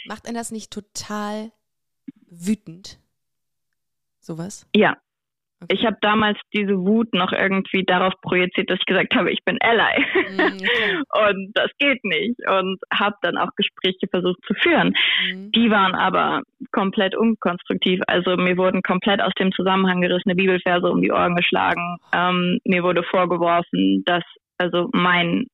[0.06, 1.52] Macht einen das nicht total
[2.28, 2.98] wütend?
[4.18, 4.68] Sowas?
[4.74, 4.96] Ja,
[5.62, 5.74] Okay.
[5.74, 9.56] Ich habe damals diese Wut noch irgendwie darauf projiziert, dass ich gesagt habe, ich bin
[9.60, 10.04] Ally.
[10.30, 12.36] Mhm, und das geht nicht.
[12.46, 14.94] Und habe dann auch Gespräche versucht zu führen.
[15.24, 15.50] Mhm.
[15.52, 16.42] Die waren aber
[16.72, 18.00] komplett unkonstruktiv.
[18.06, 21.96] Also mir wurden komplett aus dem Zusammenhang gerissene Bibelverse um die Ohren geschlagen.
[22.14, 24.24] Ähm, mir wurde vorgeworfen, dass
[24.58, 25.46] also mein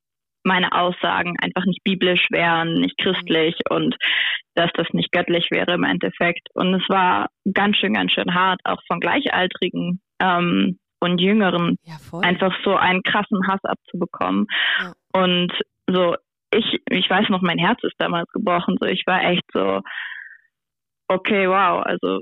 [0.45, 3.97] meine Aussagen einfach nicht biblisch wären, nicht christlich und
[4.55, 6.49] dass das nicht göttlich wäre im Endeffekt.
[6.55, 11.97] Und es war ganz schön, ganz schön hart, auch von Gleichaltrigen ähm, und Jüngeren, ja,
[12.21, 14.47] einfach so einen krassen Hass abzubekommen.
[14.81, 14.93] Ja.
[15.13, 15.53] Und
[15.89, 16.17] so,
[16.55, 18.77] ich, ich weiß noch, mein Herz ist damals gebrochen.
[18.81, 19.81] So, ich war echt so,
[21.09, 22.21] okay, wow, also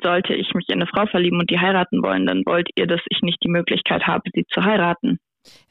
[0.00, 3.00] sollte ich mich in eine Frau verlieben und die heiraten wollen, dann wollt ihr, dass
[3.08, 5.18] ich nicht die Möglichkeit habe, sie zu heiraten.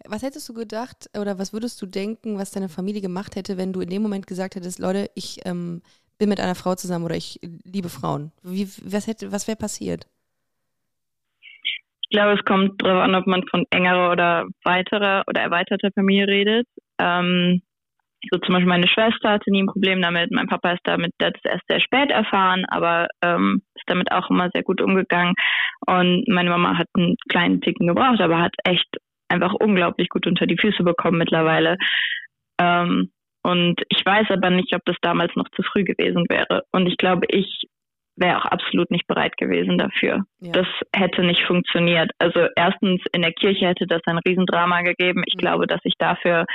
[0.08, 3.74] Was hättest du gedacht oder was würdest du denken, was deine Familie gemacht hätte, wenn
[3.74, 5.82] du in dem Moment gesagt hättest, Leute, ich ähm,
[6.18, 8.32] bin mit einer Frau zusammen oder ich liebe Frauen?
[8.44, 10.08] Wie, was was wäre passiert?
[12.02, 16.28] Ich glaube, es kommt darauf an, ob man von engerer oder weiterer oder erweiterter Familie
[16.28, 16.68] redet.
[17.00, 17.64] Ähm,
[18.32, 20.32] so zum Beispiel meine Schwester hatte nie ein Problem damit.
[20.32, 24.50] Mein Papa ist damit das erst sehr spät erfahren, aber ähm, ist damit auch immer
[24.54, 25.34] sehr gut umgegangen.
[25.86, 28.88] Und meine Mama hat einen kleinen Ticken gebraucht, aber hat echt
[29.34, 31.78] einfach unglaublich gut unter die Füße bekommen mittlerweile.
[32.60, 33.12] Ähm,
[33.44, 36.64] und ich weiß aber nicht, ob das damals noch zu früh gewesen wäre.
[36.72, 37.68] Und ich glaube, ich
[38.16, 40.24] wäre auch absolut nicht bereit gewesen dafür.
[40.40, 40.52] Ja.
[40.52, 42.12] Das hätte nicht funktioniert.
[42.20, 45.24] Also erstens in der Kirche hätte das ein Riesendrama gegeben.
[45.26, 45.40] Ich mhm.
[45.40, 46.46] glaube, dass ich dafür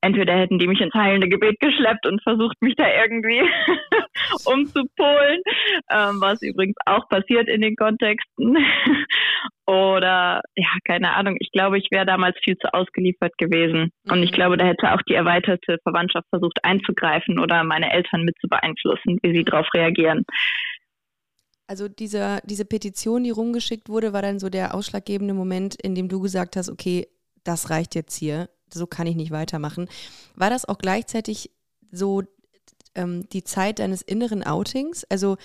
[0.00, 3.40] entweder hätten die mich ins heilende Gebet geschleppt und versucht, mich da irgendwie
[4.44, 5.42] umzupolen,
[5.90, 8.56] ähm, was übrigens auch passiert in den Kontexten.
[9.66, 11.36] Oder ja, keine Ahnung.
[11.40, 13.90] Ich glaube, ich wäre damals viel zu ausgeliefert gewesen.
[14.08, 14.34] Und ich mhm.
[14.34, 19.18] glaube, da hätte auch die erweiterte Verwandtschaft versucht einzugreifen oder meine Eltern mit zu beeinflussen,
[19.22, 20.24] wie sie darauf reagieren.
[21.66, 26.08] Also diese, diese Petition, die rumgeschickt wurde, war dann so der ausschlaggebende Moment, in dem
[26.08, 27.06] du gesagt hast, okay,
[27.44, 29.88] das reicht jetzt hier so kann ich nicht weitermachen.
[30.34, 31.50] War das auch gleichzeitig
[31.90, 32.22] so
[32.94, 35.36] ähm, die Zeit deines inneren Outings, also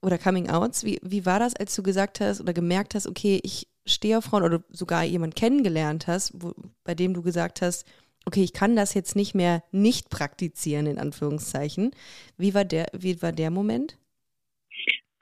[0.00, 0.84] oder Coming Outs?
[0.84, 4.24] Wie, wie war das, als du gesagt hast oder gemerkt hast, okay, ich stehe auf
[4.24, 7.84] Frauen oder sogar jemanden kennengelernt hast, wo, bei dem du gesagt hast,
[8.24, 11.90] okay, ich kann das jetzt nicht mehr nicht praktizieren, in Anführungszeichen.
[12.36, 13.98] Wie war der, wie war der Moment?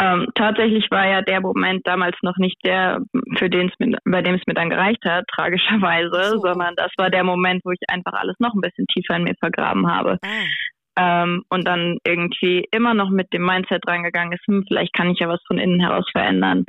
[0.00, 3.00] Ähm, tatsächlich war ja der Moment damals noch nicht der,
[3.36, 6.38] für den es mir, bei dem es mir dann gereicht hat, tragischerweise, so.
[6.38, 9.34] sondern das war der Moment, wo ich einfach alles noch ein bisschen tiefer in mir
[9.38, 10.18] vergraben habe.
[10.22, 11.22] Ah.
[11.22, 15.18] Ähm, und dann irgendwie immer noch mit dem Mindset reingegangen ist, hm, vielleicht kann ich
[15.20, 16.64] ja was von innen heraus verändern.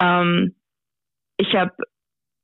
[0.00, 0.54] Ähm,
[1.38, 1.72] ich habe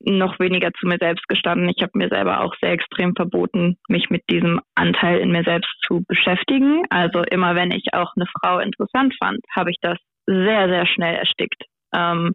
[0.01, 1.69] noch weniger zu mir selbst gestanden.
[1.69, 5.73] Ich habe mir selber auch sehr extrem verboten, mich mit diesem Anteil in mir selbst
[5.87, 6.83] zu beschäftigen.
[6.91, 11.15] Also immer wenn ich auch eine Frau interessant fand, habe ich das sehr, sehr schnell
[11.17, 11.65] erstickt.
[11.95, 12.35] Ähm,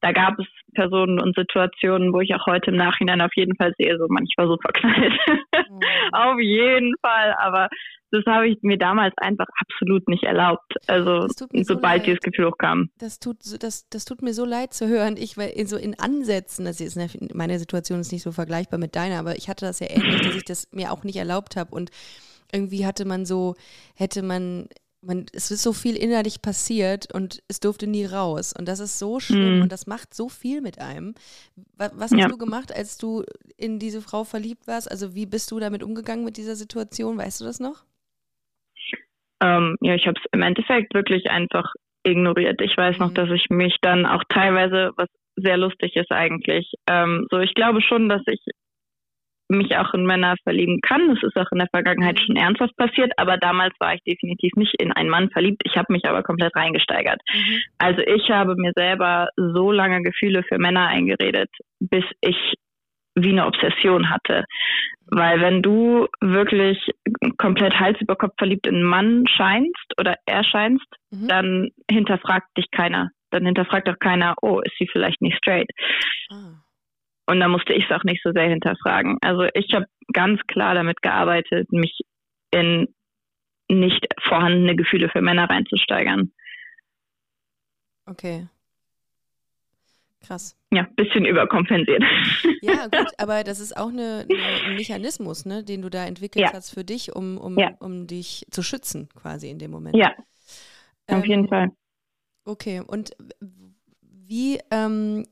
[0.00, 3.72] da gab es Personen und Situationen, wo ich auch heute im Nachhinein auf jeden Fall
[3.78, 5.12] sehe, so man, ich war so verknallt.
[5.52, 5.80] Mhm.
[6.12, 7.68] auf jeden Fall, aber
[8.10, 10.74] das habe ich mir damals einfach absolut nicht erlaubt.
[10.86, 11.26] Also
[11.62, 12.90] sobald so dieses Gefühl hochkam.
[12.98, 15.16] Das tut, das, das tut mir so leid zu hören.
[15.16, 16.96] Ich war in, so in Ansätzen, das ist
[17.34, 20.36] meine Situation ist nicht so vergleichbar mit deiner, aber ich hatte das ja ähnlich, dass
[20.36, 21.90] ich das mir auch nicht erlaubt habe und
[22.52, 23.56] irgendwie hatte man so,
[23.96, 24.68] hätte man
[25.06, 28.54] man, es ist so viel innerlich passiert und es durfte nie raus.
[28.56, 29.62] Und das ist so schlimm mm.
[29.62, 31.14] und das macht so viel mit einem.
[31.76, 32.24] Was, was ja.
[32.24, 33.24] hast du gemacht, als du
[33.56, 34.90] in diese Frau verliebt warst?
[34.90, 37.18] Also wie bist du damit umgegangen mit dieser Situation?
[37.18, 37.84] Weißt du das noch?
[39.42, 41.72] Ähm, ja, ich habe es im Endeffekt wirklich einfach
[42.04, 42.60] ignoriert.
[42.60, 43.14] Ich weiß noch, mhm.
[43.14, 47.80] dass ich mich dann auch teilweise, was sehr lustig ist eigentlich, ähm, so ich glaube
[47.80, 48.40] schon, dass ich
[49.48, 51.08] mich auch in Männer verlieben kann.
[51.08, 54.74] Das ist auch in der Vergangenheit schon ernsthaft passiert, aber damals war ich definitiv nicht
[54.80, 55.62] in einen Mann verliebt.
[55.64, 57.20] Ich habe mich aber komplett reingesteigert.
[57.32, 57.60] Mhm.
[57.78, 62.36] Also ich habe mir selber so lange Gefühle für Männer eingeredet, bis ich
[63.16, 64.44] wie eine Obsession hatte.
[65.06, 66.78] Weil wenn du wirklich
[67.38, 71.28] komplett Hals über Kopf verliebt in einen Mann scheinst oder erscheinst, mhm.
[71.28, 73.10] dann hinterfragt dich keiner.
[73.30, 75.68] Dann hinterfragt auch keiner, oh, ist sie vielleicht nicht straight.
[76.30, 76.63] Ah.
[77.26, 79.18] Und da musste ich es auch nicht so sehr hinterfragen.
[79.22, 82.00] Also ich habe ganz klar damit gearbeitet, mich
[82.50, 82.94] in
[83.68, 86.32] nicht vorhandene Gefühle für Männer reinzusteigern.
[88.06, 88.46] Okay.
[90.26, 90.56] Krass.
[90.72, 92.02] Ja, bisschen überkompensiert.
[92.62, 96.46] Ja, gut, aber das ist auch eine, eine, ein Mechanismus, ne, den du da entwickelt
[96.46, 96.52] ja.
[96.52, 97.74] hast für dich, um, um, ja.
[97.80, 99.96] um dich zu schützen, quasi in dem Moment.
[99.96, 100.14] Ja,
[101.08, 101.68] auf ähm, jeden Fall.
[102.44, 103.12] Okay, und
[104.00, 105.26] wie, ähm,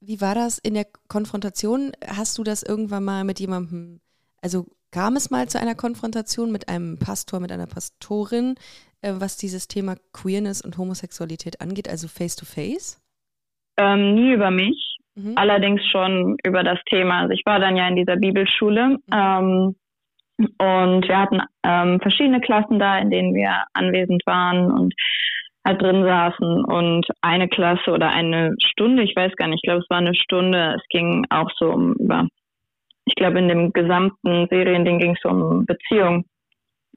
[0.00, 1.92] wie war das in der Konfrontation?
[2.06, 4.00] Hast du das irgendwann mal mit jemandem,
[4.42, 8.54] also kam es mal zu einer Konfrontation mit einem Pastor, mit einer Pastorin,
[9.02, 13.00] äh, was dieses Thema Queerness und Homosexualität angeht, also face to face?
[13.76, 15.34] Ähm, nie über mich, mhm.
[15.36, 17.20] allerdings schon über das Thema.
[17.20, 18.98] Also ich war dann ja in dieser Bibelschule mhm.
[19.12, 19.76] ähm,
[20.38, 24.94] und wir hatten ähm, verschiedene Klassen da, in denen wir anwesend waren und
[25.66, 29.80] halt drin saßen und eine Klasse oder eine Stunde, ich weiß gar nicht, ich glaube
[29.80, 32.26] es war eine Stunde, es ging auch so um über,
[33.04, 36.24] ich glaube in dem gesamten Seriending ging es um Beziehung.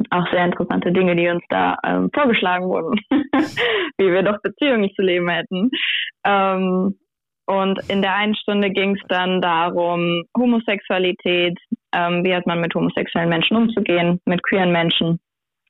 [0.10, 3.00] Auch sehr interessante Dinge, die uns da ähm, vorgeschlagen wurden,
[3.98, 5.70] wie wir doch Beziehungen zu leben hätten.
[6.26, 6.96] Ähm,
[7.46, 11.58] und in der einen Stunde ging es dann darum, Homosexualität,
[11.94, 15.20] ähm, wie hat man mit homosexuellen Menschen umzugehen, mit queeren Menschen.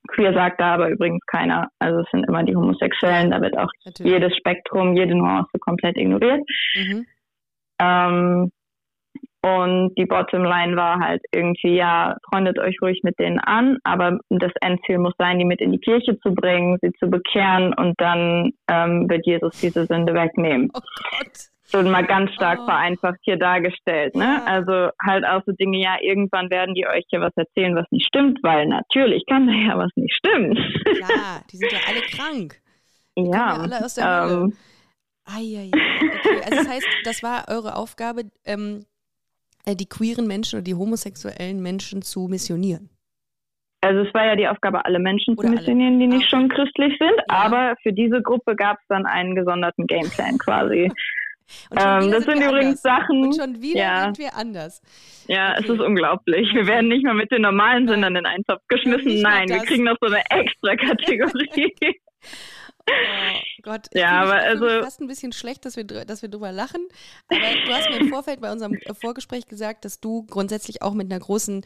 [0.09, 1.69] Queer sagt da aber übrigens keiner.
[1.79, 4.11] Also es sind immer die Homosexuellen, da wird auch Natürlich.
[4.11, 6.41] jedes Spektrum, jede Nuance komplett ignoriert.
[6.75, 7.05] Mhm.
[7.79, 8.51] Ähm,
[9.45, 14.53] und die Bottomline war halt irgendwie, ja, freundet euch ruhig mit denen an, aber das
[14.61, 18.51] Endziel muss sein, die mit in die Kirche zu bringen, sie zu bekehren und dann
[18.69, 20.69] ähm, wird Jesus diese Sünde wegnehmen.
[20.73, 22.65] Oh Gott so mal ganz stark oh.
[22.65, 24.15] vereinfacht hier dargestellt.
[24.15, 24.23] Ne?
[24.23, 24.43] Ja.
[24.45, 28.05] Also halt auch so Dinge, ja, irgendwann werden die euch ja was erzählen, was nicht
[28.05, 30.55] stimmt, weil natürlich kann da ja was nicht stimmen.
[31.01, 32.61] Ja, die sind ja alle krank.
[33.17, 33.31] Die ja.
[33.31, 34.33] ja alle aus der Hölle.
[34.33, 34.53] Ähm,
[35.25, 35.71] ah, ja, ja.
[35.71, 36.41] Okay.
[36.45, 38.85] Also das heißt, das war eure Aufgabe, ähm,
[39.65, 42.89] äh, die queeren Menschen oder die homosexuellen Menschen zu missionieren.
[43.81, 46.47] Also es war ja die Aufgabe, alle Menschen Oder zu missionieren, die nicht ah, schon
[46.47, 47.23] christlich sind, ja.
[47.27, 50.89] aber für diese Gruppe gab es dann einen gesonderten Gameplan quasi.
[51.71, 53.23] Ähm, das sind, sind übrigens Sachen.
[53.23, 54.03] Und schon wieder ja.
[54.05, 54.81] sind wir anders.
[55.27, 55.63] Ja, okay.
[55.63, 56.53] es ist unglaublich.
[56.53, 59.21] Wir werden nicht mal mit den normalen Sündern in einen Topf geschmissen.
[59.21, 61.73] Nein, wir kriegen noch so eine extra Kategorie.
[62.89, 66.51] Oh Gott, ich ja, aber also fast ein bisschen schlecht, dass wir, dass wir drüber
[66.51, 66.85] lachen.
[67.29, 71.11] Aber du hast mir im Vorfeld bei unserem Vorgespräch gesagt, dass du grundsätzlich auch mit
[71.11, 71.63] einer großen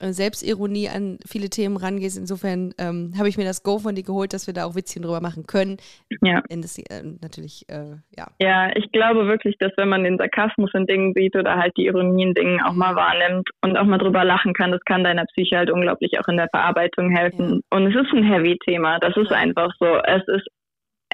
[0.00, 2.18] äh, Selbstironie an viele Themen rangehst.
[2.18, 5.02] Insofern ähm, habe ich mir das Go von dir geholt, dass wir da auch Witzchen
[5.02, 5.76] drüber machen können.
[6.20, 6.42] Ja.
[6.48, 8.26] Das, äh, natürlich, äh, ja.
[8.40, 11.86] Ja, ich glaube wirklich, dass wenn man den Sarkasmus in Dingen sieht oder halt die
[11.86, 15.26] Ironie in Dingen auch mal wahrnimmt und auch mal drüber lachen kann, das kann deiner
[15.26, 17.62] Psyche halt unglaublich auch in der Verarbeitung helfen.
[17.70, 17.78] Ja.
[17.78, 18.98] Und es ist ein Heavy-Thema.
[18.98, 19.36] Das ist ja.
[19.36, 19.86] einfach so.
[19.86, 20.46] Es ist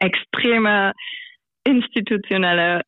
[0.02, 0.92] extreme
[1.64, 2.82] institutionelle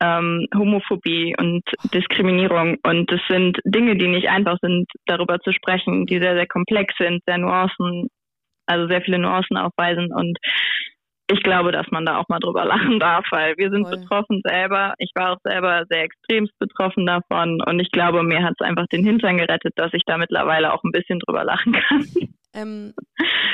[0.00, 2.76] ähm, Homophobie und Diskriminierung.
[2.84, 6.94] Und das sind Dinge, die nicht einfach sind, darüber zu sprechen, die sehr, sehr komplex
[6.98, 8.08] sind, sehr Nuancen,
[8.66, 10.12] also sehr viele Nuancen aufweisen.
[10.14, 10.38] Und
[11.30, 13.98] ich glaube, dass man da auch mal drüber lachen darf, weil wir sind Voll.
[13.98, 14.94] betroffen selber.
[14.98, 17.60] Ich war auch selber sehr extremst betroffen davon.
[17.66, 20.84] Und ich glaube, mir hat es einfach den Hintern gerettet, dass ich da mittlerweile auch
[20.84, 22.04] ein bisschen drüber lachen kann.
[22.54, 22.94] Ähm,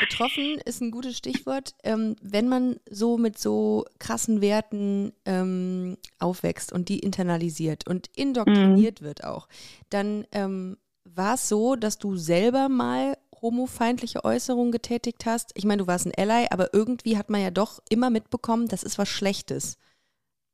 [0.01, 1.75] betroffen ist ein gutes Stichwort.
[1.83, 9.01] Ähm, wenn man so mit so krassen Werten ähm, aufwächst und die internalisiert und indoktriniert
[9.01, 9.05] mhm.
[9.05, 9.49] wird auch,
[9.91, 15.53] dann ähm, war es so, dass du selber mal homofeindliche Äußerungen getätigt hast.
[15.55, 18.83] Ich meine, du warst ein Ally, aber irgendwie hat man ja doch immer mitbekommen, das
[18.83, 19.77] ist was Schlechtes.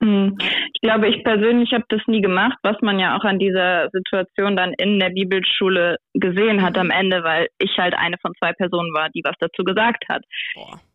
[0.03, 0.39] Hm.
[0.73, 4.57] Ich glaube, ich persönlich habe das nie gemacht, was man ja auch an dieser Situation
[4.57, 6.91] dann in der Bibelschule gesehen hat am.
[6.91, 10.23] Ende, weil ich halt eine von zwei Personen war, die was dazu gesagt hat.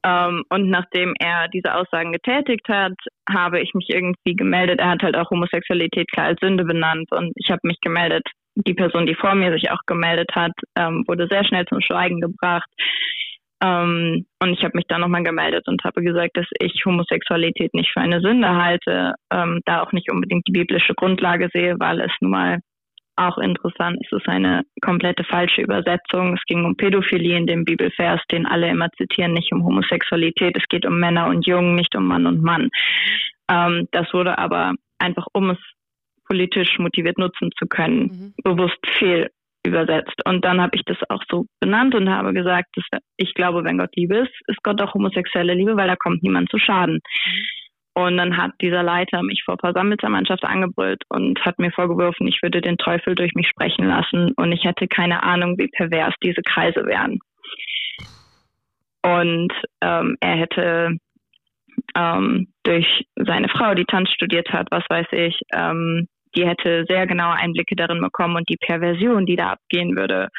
[0.04, 2.94] Ähm, und nachdem er diese Aussagen getätigt hat,
[3.30, 4.80] habe ich mich irgendwie gemeldet.
[4.80, 8.24] Er hat halt auch Homosexualität klar als Sünde benannt und ich habe mich gemeldet.
[8.56, 12.22] Die Person, die vor mir sich auch gemeldet hat, ähm, wurde sehr schnell zum Schweigen
[12.22, 12.70] gebracht.
[13.66, 17.92] Ähm, und ich habe mich dann nochmal gemeldet und habe gesagt, dass ich Homosexualität nicht
[17.92, 22.12] für eine Sünde halte, ähm, da auch nicht unbedingt die biblische Grundlage sehe, weil es
[22.22, 22.60] nun mal
[23.18, 26.34] auch interessant ist, es ist eine komplette falsche Übersetzung.
[26.36, 30.58] Es ging um Pädophilie in dem Bibelvers, den alle immer zitieren, nicht um Homosexualität.
[30.58, 32.70] Es geht um Männer und Jungen, nicht um Mann und Mann.
[33.50, 35.58] Ähm, das wurde aber einfach, um es
[36.28, 38.34] politisch motiviert nutzen zu können, mhm.
[38.44, 39.30] bewusst fehl
[39.66, 40.22] übersetzt.
[40.26, 43.78] Und dann habe ich das auch so benannt und habe gesagt, dass ich glaube, wenn
[43.78, 47.00] Gott Liebe ist, ist Gott auch homosexuelle Liebe, weil da kommt niemand zu Schaden.
[47.98, 52.40] Und dann hat dieser Leiter mich vor versammelter Mannschaft angebrüllt und hat mir vorgeworfen, ich
[52.44, 56.42] würde den Teufel durch mich sprechen lassen und ich hätte keine Ahnung, wie pervers diese
[56.42, 57.20] Kreise wären.
[59.02, 60.98] Und ähm, er hätte
[61.96, 67.08] ähm, durch seine Frau, die Tanz studiert hat, was weiß ich, ähm, die hätte sehr
[67.08, 70.30] genaue Einblicke darin bekommen und die Perversion, die da abgehen würde.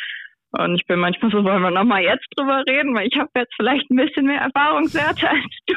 [0.53, 3.55] Und ich bin manchmal so, wollen wir nochmal jetzt drüber reden, weil ich habe jetzt
[3.57, 5.75] vielleicht ein bisschen mehr Erfahrungswerte als du.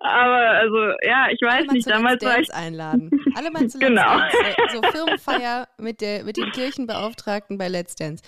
[0.00, 2.52] Aber also, ja, ich weiß nicht, damals war ich.
[2.54, 3.10] einladen.
[3.34, 4.18] Alle mal zu genau.
[4.18, 4.56] Let's Dance.
[4.56, 8.22] Äh, so Firmenfeier mit, der, mit den Kirchenbeauftragten bei Let's Dance.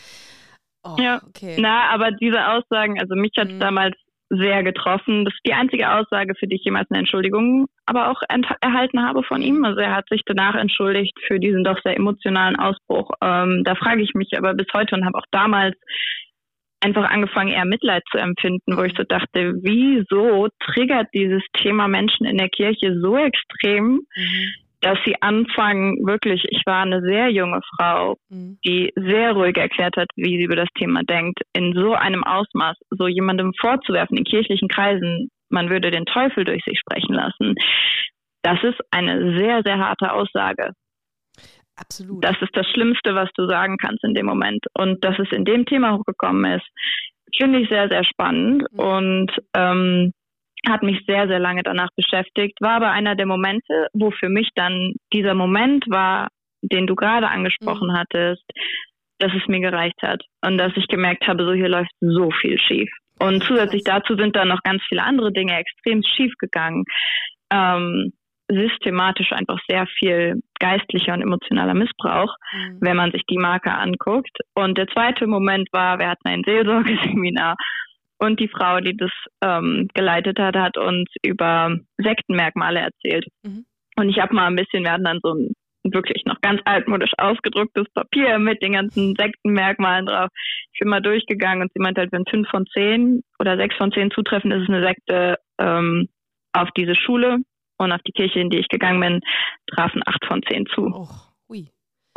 [0.82, 1.56] Oh, ja, okay.
[1.58, 3.60] Na, aber diese Aussagen, also mich hat mhm.
[3.60, 3.96] damals
[4.30, 5.24] sehr getroffen.
[5.24, 8.22] Das ist die einzige Aussage, für die ich jemals eine Entschuldigung aber auch
[8.60, 9.64] erhalten habe von ihm.
[9.64, 13.10] Also er hat sich danach entschuldigt für diesen doch sehr emotionalen Ausbruch.
[13.20, 15.74] Ähm, da frage ich mich aber bis heute und habe auch damals
[16.80, 22.26] einfach angefangen, eher Mitleid zu empfinden, wo ich so dachte, wieso triggert dieses Thema Menschen
[22.26, 24.54] in der Kirche so extrem, mhm.
[24.80, 28.58] Dass sie anfangen, wirklich, ich war eine sehr junge Frau, mhm.
[28.64, 32.76] die sehr ruhig erklärt hat, wie sie über das Thema denkt, in so einem Ausmaß,
[32.90, 37.54] so jemandem vorzuwerfen in kirchlichen Kreisen, man würde den Teufel durch sich sprechen lassen.
[38.42, 40.72] Das ist eine sehr, sehr harte Aussage.
[41.76, 42.24] Absolut.
[42.24, 44.64] Das ist das Schlimmste, was du sagen kannst in dem Moment.
[44.74, 46.66] Und dass es in dem Thema hochgekommen ist,
[47.36, 48.78] finde ich sehr, sehr spannend mhm.
[48.78, 50.12] und ähm,
[50.68, 52.60] hat mich sehr, sehr lange danach beschäftigt.
[52.60, 56.28] War aber einer der Momente, wo für mich dann dieser Moment war,
[56.62, 57.96] den du gerade angesprochen mhm.
[57.96, 58.44] hattest,
[59.18, 62.58] dass es mir gereicht hat und dass ich gemerkt habe, so hier läuft so viel
[62.58, 62.90] schief.
[63.18, 66.84] Und zusätzlich dazu sind dann noch ganz viele andere Dinge extrem schief gegangen.
[67.50, 68.12] Ähm,
[68.48, 72.78] systematisch einfach sehr viel geistlicher und emotionaler Missbrauch, mhm.
[72.80, 74.36] wenn man sich die Marke anguckt.
[74.54, 77.56] Und der zweite Moment war, wir hatten ein Seelsorgeseminar
[78.20, 79.10] und die Frau, die das
[79.42, 83.26] ähm, geleitet hat, hat uns über Sektenmerkmale erzählt.
[83.42, 83.64] Mhm.
[83.96, 85.52] Und ich habe mal ein bisschen, wir hatten dann so ein
[85.84, 90.28] wirklich noch ganz altmodisch ausgedrucktes Papier mit den ganzen Sektenmerkmalen drauf.
[90.72, 93.90] Ich bin mal durchgegangen und sie meinte halt, wenn fünf von zehn oder sechs von
[93.90, 96.08] zehn zutreffen, ist es eine Sekte ähm,
[96.52, 97.38] auf diese Schule
[97.78, 99.20] und auf die Kirche, in die ich gegangen bin,
[99.74, 100.92] trafen acht von zehn zu.
[100.92, 101.08] Oh,
[101.48, 101.66] ui.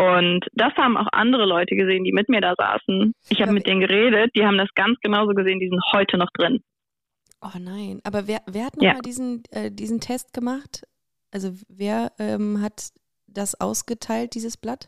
[0.03, 3.13] Und das haben auch andere Leute gesehen, die mit mir da saßen.
[3.29, 6.29] Ich habe mit denen geredet, die haben das ganz genauso gesehen, die sind heute noch
[6.33, 6.59] drin.
[7.41, 9.01] Oh nein, aber wer, wer hat nochmal ja.
[9.01, 10.83] diesen, äh, diesen Test gemacht?
[11.31, 12.91] Also wer ähm, hat
[13.27, 14.87] das ausgeteilt, dieses Blatt?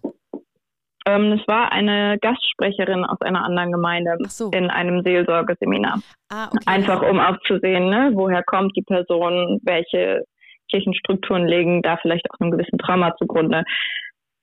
[1.07, 4.49] Ähm, es war eine Gastsprecherin aus einer anderen Gemeinde so.
[4.51, 5.99] in einem Seelsorgeseminar.
[6.29, 6.63] Ah, okay.
[6.65, 10.23] Einfach um auch zu sehen, ne, woher kommt die Person, welche
[10.71, 13.63] Kirchenstrukturen legen da vielleicht auch einem gewissen Trauma zugrunde.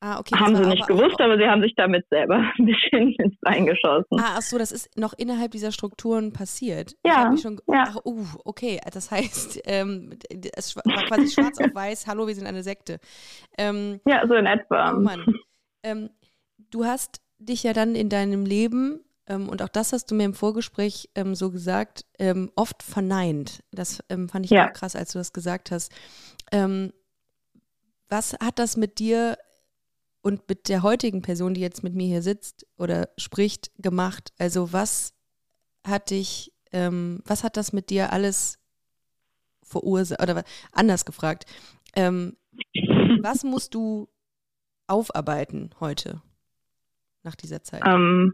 [0.04, 3.38] Ah, okay, haben sie nicht gewusst, aber sie haben sich damit selber ein bisschen ins
[3.40, 4.18] Bein geschossen.
[4.18, 6.96] Ah, ach so, das ist noch innerhalb dieser Strukturen passiert.
[7.06, 7.32] Ja.
[7.40, 7.84] Schon, ja.
[7.86, 10.10] Ach, uh, okay, das heißt, ähm,
[10.56, 12.98] es war quasi schwarz auf weiß, hallo, wir sind eine Sekte.
[13.56, 14.92] Ähm, ja, so in etwa.
[14.92, 15.24] Oh Mann.
[15.84, 16.10] Ähm,
[16.72, 20.24] du hast dich ja dann in deinem Leben ähm, und auch das hast du mir
[20.24, 23.62] im Vorgespräch ähm, so gesagt, ähm, oft verneint.
[23.70, 24.66] Das fand ich ja.
[24.66, 25.92] auch krass, als du das gesagt hast.
[28.08, 29.38] Was hat das mit dir
[30.22, 34.32] und mit der heutigen Person, die jetzt mit mir hier sitzt oder spricht, gemacht?
[34.38, 35.14] Also was
[35.86, 38.58] hat dich, ähm, was hat das mit dir alles
[39.62, 40.22] verursacht?
[40.22, 41.44] Oder anders gefragt,
[41.94, 44.08] was musst du
[44.86, 46.22] aufarbeiten heute
[47.22, 47.84] nach dieser Zeit?
[47.84, 48.32] Um,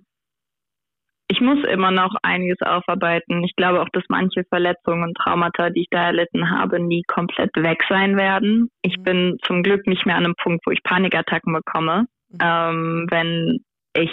[1.31, 3.45] ich muss immer noch einiges aufarbeiten.
[3.45, 7.51] Ich glaube auch, dass manche Verletzungen und Traumata, die ich da erlitten habe, nie komplett
[7.55, 8.71] weg sein werden.
[8.83, 9.03] Ich mhm.
[9.03, 12.39] bin zum Glück nicht mehr an einem Punkt, wo ich Panikattacken bekomme, mhm.
[12.43, 13.59] ähm, wenn
[13.95, 14.11] ich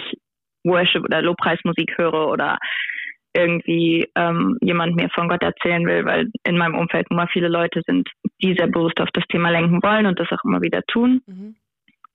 [0.66, 2.58] Worship oder Lobpreismusik höre oder
[3.34, 7.82] irgendwie ähm, jemand mir von Gott erzählen will, weil in meinem Umfeld mal viele Leute
[7.86, 8.10] sind,
[8.42, 11.22] die sehr bewusst auf das Thema lenken wollen und das auch immer wieder tun.
[11.28, 11.56] Mhm.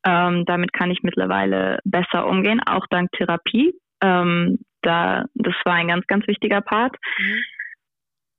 [0.06, 3.74] Ähm, damit kann ich mittlerweile besser umgehen, auch dank Therapie.
[4.02, 6.96] Ähm, da, das war ein ganz, ganz wichtiger Part.
[7.18, 7.42] Mhm.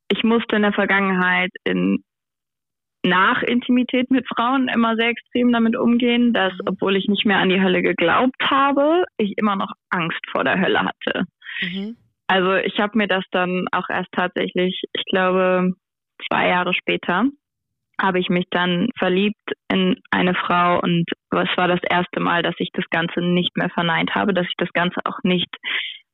[0.10, 2.04] Ich musste in der Vergangenheit in
[3.04, 6.68] nach Intimität mit Frauen immer sehr extrem damit umgehen, dass, mhm.
[6.68, 10.60] obwohl ich nicht mehr an die Hölle geglaubt habe, ich immer noch Angst vor der
[10.60, 11.24] Hölle hatte.
[11.62, 11.98] Mhm.
[12.28, 15.74] Also ich habe mir das dann auch erst tatsächlich, ich glaube,
[16.28, 17.26] zwei Jahre später,
[18.00, 22.56] habe ich mich dann verliebt in eine Frau und es war das erste Mal, dass
[22.58, 25.50] ich das Ganze nicht mehr verneint habe, dass ich das Ganze auch nicht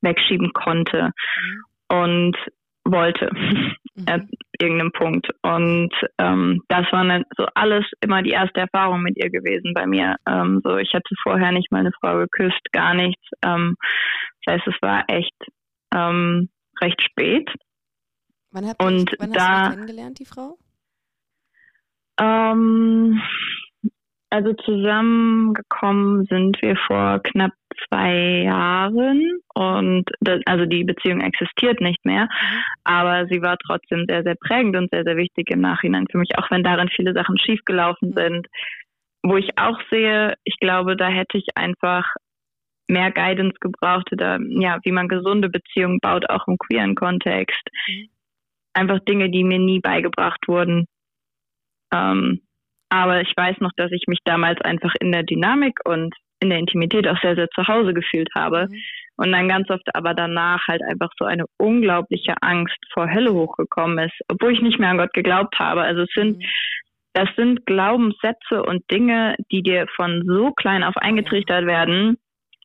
[0.02, 1.12] wegschieben konnte
[1.90, 2.36] und
[2.86, 3.76] wollte mhm.
[4.08, 4.24] at
[4.60, 5.28] irgendeinem Punkt.
[5.42, 9.86] Und ähm, das war ne, so alles immer die erste Erfahrung mit ihr gewesen bei
[9.86, 10.16] mir.
[10.28, 13.22] Ähm, so ich hatte vorher nicht mal eine Frau geküsst, gar nichts.
[13.44, 13.76] Ähm,
[14.46, 15.36] das heißt, es war echt
[15.94, 16.50] ähm,
[16.82, 17.50] recht spät.
[18.52, 20.58] Wann, habt ihr, und wann da, hast du kennengelernt, die Frau?
[22.20, 23.22] Ähm,
[24.30, 27.54] also zusammengekommen sind wir vor knapp
[27.88, 32.60] zwei Jahren und das, also die Beziehung existiert nicht mehr, mhm.
[32.84, 36.38] aber sie war trotzdem sehr, sehr prägend und sehr, sehr wichtig im Nachhinein für mich,
[36.38, 38.14] auch wenn darin viele Sachen schiefgelaufen mhm.
[38.14, 38.48] sind.
[39.24, 42.08] Wo ich auch sehe, ich glaube, da hätte ich einfach
[42.88, 47.62] mehr Guidance gebraucht oder ja, wie man gesunde Beziehungen baut, auch im queeren Kontext.
[47.88, 48.10] Mhm.
[48.74, 50.86] Einfach Dinge, die mir nie beigebracht wurden.
[51.94, 52.42] Ähm,
[52.90, 56.60] aber ich weiß noch, dass ich mich damals einfach in der Dynamik und in der
[56.60, 58.68] Intimität auch sehr, sehr zu Hause gefühlt habe.
[58.70, 58.82] Mhm.
[59.18, 63.98] Und dann ganz oft aber danach halt einfach so eine unglaubliche Angst vor Hölle hochgekommen
[64.00, 65.82] ist, obwohl ich nicht mehr an Gott geglaubt habe.
[65.82, 66.44] Also es sind, mhm.
[67.14, 72.18] das sind Glaubenssätze und Dinge, die dir von so klein auf eingetrichtert werden,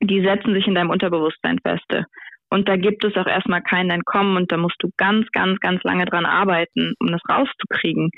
[0.02, 2.06] die setzen sich in deinem Unterbewusstsein feste.
[2.50, 5.82] Und da gibt es auch erstmal kein Entkommen und da musst du ganz, ganz, ganz
[5.84, 8.10] lange dran arbeiten, um das rauszukriegen.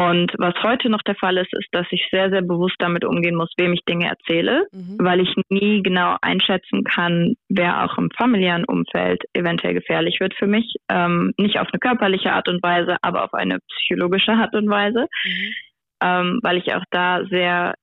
[0.00, 3.34] Und was heute noch der Fall ist, ist, dass ich sehr, sehr bewusst damit umgehen
[3.34, 4.96] muss, wem ich Dinge erzähle, mhm.
[5.00, 10.46] weil ich nie genau einschätzen kann, wer auch im familiären Umfeld eventuell gefährlich wird für
[10.46, 10.76] mich.
[10.88, 15.08] Ähm, nicht auf eine körperliche Art und Weise, aber auf eine psychologische Art und Weise,
[15.24, 15.54] mhm.
[16.00, 17.74] ähm, weil ich auch da sehr,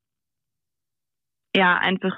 [1.54, 2.18] ja, einfach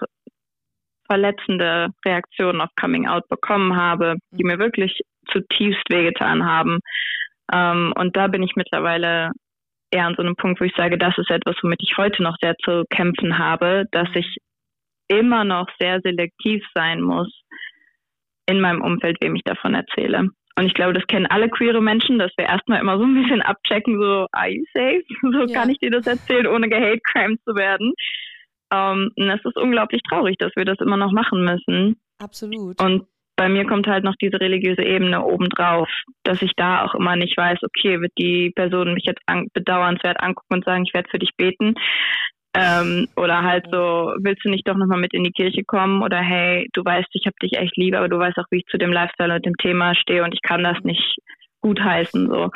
[1.07, 4.51] verletzende Reaktionen auf Coming Out bekommen habe, die mhm.
[4.51, 6.81] mir wirklich zutiefst wehgetan haben.
[7.51, 9.31] Ähm, und da bin ich mittlerweile
[9.91, 12.35] eher an so einem Punkt, wo ich sage, das ist etwas, womit ich heute noch
[12.41, 14.38] sehr zu kämpfen habe, dass ich
[15.07, 17.31] immer noch sehr selektiv sein muss
[18.47, 20.29] in meinem Umfeld, wem ich davon erzähle.
[20.57, 23.41] Und ich glaube, das kennen alle queere Menschen, dass wir erstmal immer so ein bisschen
[23.41, 25.03] abchecken, so, are you safe?
[25.21, 25.59] So ja.
[25.59, 27.93] kann ich dir das erzählen, ohne gehate crime zu werden.
[28.73, 31.97] Ähm, und es ist unglaublich traurig, dass wir das immer noch machen müssen.
[32.19, 32.81] Absolut.
[32.81, 33.07] Und
[33.38, 35.88] bei mir kommt halt noch diese religiöse Ebene obendrauf,
[36.23, 40.19] dass ich da auch immer nicht weiß, okay, wird die Person mich jetzt an, bedauernswert
[40.19, 41.75] angucken und sagen, ich werde für dich beten.
[42.55, 46.01] Ähm, oder halt so, willst du nicht doch nochmal mit in die Kirche kommen?
[46.01, 48.65] Oder hey, du weißt, ich habe dich echt lieb, aber du weißt auch, wie ich
[48.65, 51.17] zu dem Lifestyle und dem Thema stehe und ich kann das nicht
[51.61, 52.27] gutheißen.
[52.27, 52.49] So.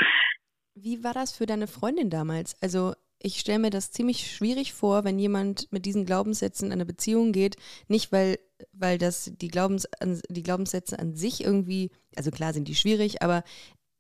[0.74, 2.60] Wie war das für deine Freundin damals?
[2.64, 2.94] Also
[3.24, 7.32] ich stelle mir das ziemlich schwierig vor, wenn jemand mit diesen Glaubenssätzen in eine Beziehung
[7.32, 7.56] geht,
[7.88, 8.38] nicht weil,
[8.74, 9.88] weil das die, Glaubens,
[10.30, 13.44] die Glaubenssätze an sich irgendwie, also klar sind die schwierig, aber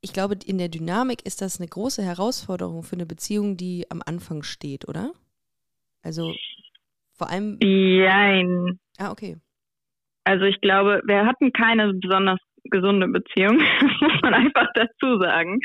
[0.01, 4.01] ich glaube, in der Dynamik ist das eine große Herausforderung für eine Beziehung, die am
[4.03, 5.13] Anfang steht, oder?
[6.01, 6.33] Also
[7.13, 7.59] vor allem.
[7.61, 8.79] Jein.
[8.97, 9.37] Ah, okay.
[10.23, 13.57] Also ich glaube, wir hatten keine besonders gesunde Beziehung,
[14.01, 15.59] muss man einfach dazu sagen.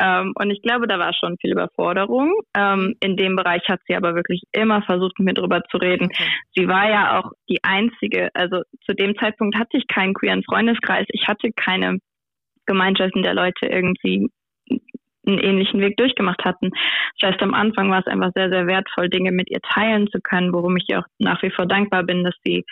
[0.00, 2.32] Ähm, und ich glaube, da war schon viel Überforderung.
[2.54, 6.06] Ähm, in dem Bereich hat sie aber wirklich immer versucht, mit mir drüber zu reden.
[6.06, 6.24] Okay.
[6.54, 11.06] Sie war ja auch die einzige, also zu dem Zeitpunkt hatte ich keinen queeren Freundeskreis.
[11.10, 11.98] Ich hatte keine
[12.66, 14.30] Gemeinschaft, in der Leute irgendwie
[15.26, 16.70] einen ähnlichen Weg durchgemacht hatten.
[17.18, 20.20] Das heißt, am Anfang war es einfach sehr, sehr wertvoll, Dinge mit ihr teilen zu
[20.20, 22.64] können, worum ich ihr auch nach wie vor dankbar bin, dass sie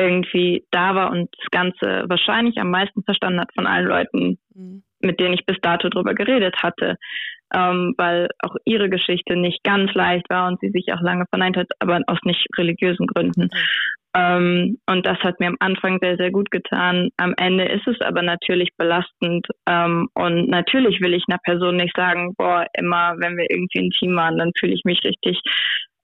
[0.00, 4.82] irgendwie da war und das Ganze wahrscheinlich am meisten verstanden hat von allen Leuten, mhm.
[5.00, 6.96] Mit denen ich bis dato drüber geredet hatte,
[7.54, 11.56] ähm, weil auch ihre Geschichte nicht ganz leicht war und sie sich auch lange verneint
[11.56, 13.42] hat, aber aus nicht religiösen Gründen.
[13.42, 13.50] Mhm.
[14.16, 17.10] Ähm, und das hat mir am Anfang sehr, sehr gut getan.
[17.18, 19.46] Am Ende ist es aber natürlich belastend.
[19.68, 23.90] Ähm, und natürlich will ich einer Person nicht sagen, boah, immer wenn wir irgendwie ein
[23.90, 25.40] Team waren, dann fühle ich mich richtig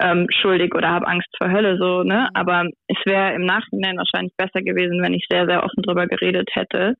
[0.00, 2.28] ähm, schuldig oder habe Angst vor Hölle so, ne?
[2.28, 2.28] Mhm.
[2.34, 6.50] Aber es wäre im Nachhinein wahrscheinlich besser gewesen, wenn ich sehr, sehr offen drüber geredet
[6.52, 6.96] hätte.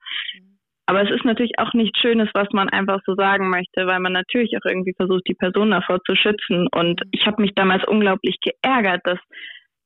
[0.87, 0.97] Mhm.
[0.97, 4.13] Aber es ist natürlich auch nichts Schönes, was man einfach so sagen möchte, weil man
[4.13, 6.69] natürlich auch irgendwie versucht, die Person davor zu schützen.
[6.69, 7.09] Und mhm.
[7.13, 9.19] ich habe mich damals unglaublich geärgert, dass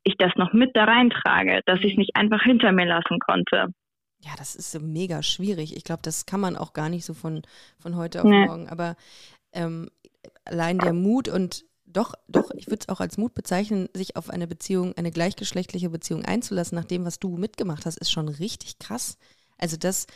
[0.04, 3.66] ich das noch mit da reintrage, dass ich es nicht einfach hinter mir lassen konnte.
[4.20, 5.76] Ja, das ist so mega schwierig.
[5.76, 7.42] Ich glaube, das kann man auch gar nicht so von,
[7.78, 8.46] von heute auf nee.
[8.46, 8.68] morgen.
[8.68, 8.96] Aber
[9.52, 9.88] ähm,
[10.44, 14.28] allein der Mut und doch, doch, ich würde es auch als Mut bezeichnen, sich auf
[14.28, 18.78] eine Beziehung, eine gleichgeschlechtliche Beziehung einzulassen, nach dem, was du mitgemacht hast, ist schon richtig
[18.78, 19.18] krass.
[19.56, 20.06] Also das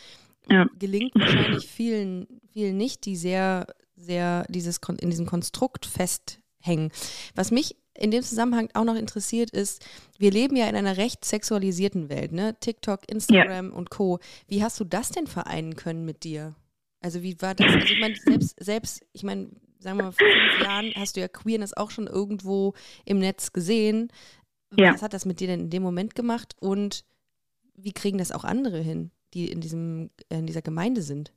[0.50, 0.66] ja.
[0.78, 3.66] gelingt wahrscheinlich vielen, vielen nicht, die sehr,
[3.96, 6.90] sehr dieses in diesem Konstrukt festhängen.
[7.34, 9.84] Was mich in dem Zusammenhang auch noch interessiert ist,
[10.18, 12.56] wir leben ja in einer recht sexualisierten Welt, ne?
[12.58, 13.76] TikTok, Instagram ja.
[13.76, 14.18] und Co.
[14.48, 16.54] Wie hast du das denn vereinen können mit dir?
[17.00, 17.66] Also wie war das?
[17.66, 21.20] Also ich meine, selbst, selbst, ich meine, sagen wir mal, vor fünf Jahren hast du
[21.20, 22.74] ja Queerness auch schon irgendwo
[23.04, 24.08] im Netz gesehen.
[24.76, 24.94] Ja.
[24.94, 27.04] Was hat das mit dir denn in dem Moment gemacht und
[27.74, 31.32] wie kriegen das auch andere hin, die in, diesem, in dieser Gemeinde sind?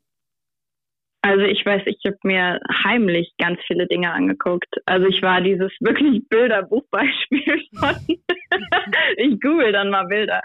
[1.22, 4.76] Also ich weiß, ich habe mir heimlich ganz viele Dinge angeguckt.
[4.86, 7.96] Also ich war dieses wirklich Bilderbuchbeispiel von,
[9.18, 10.42] ich google dann mal Bilder.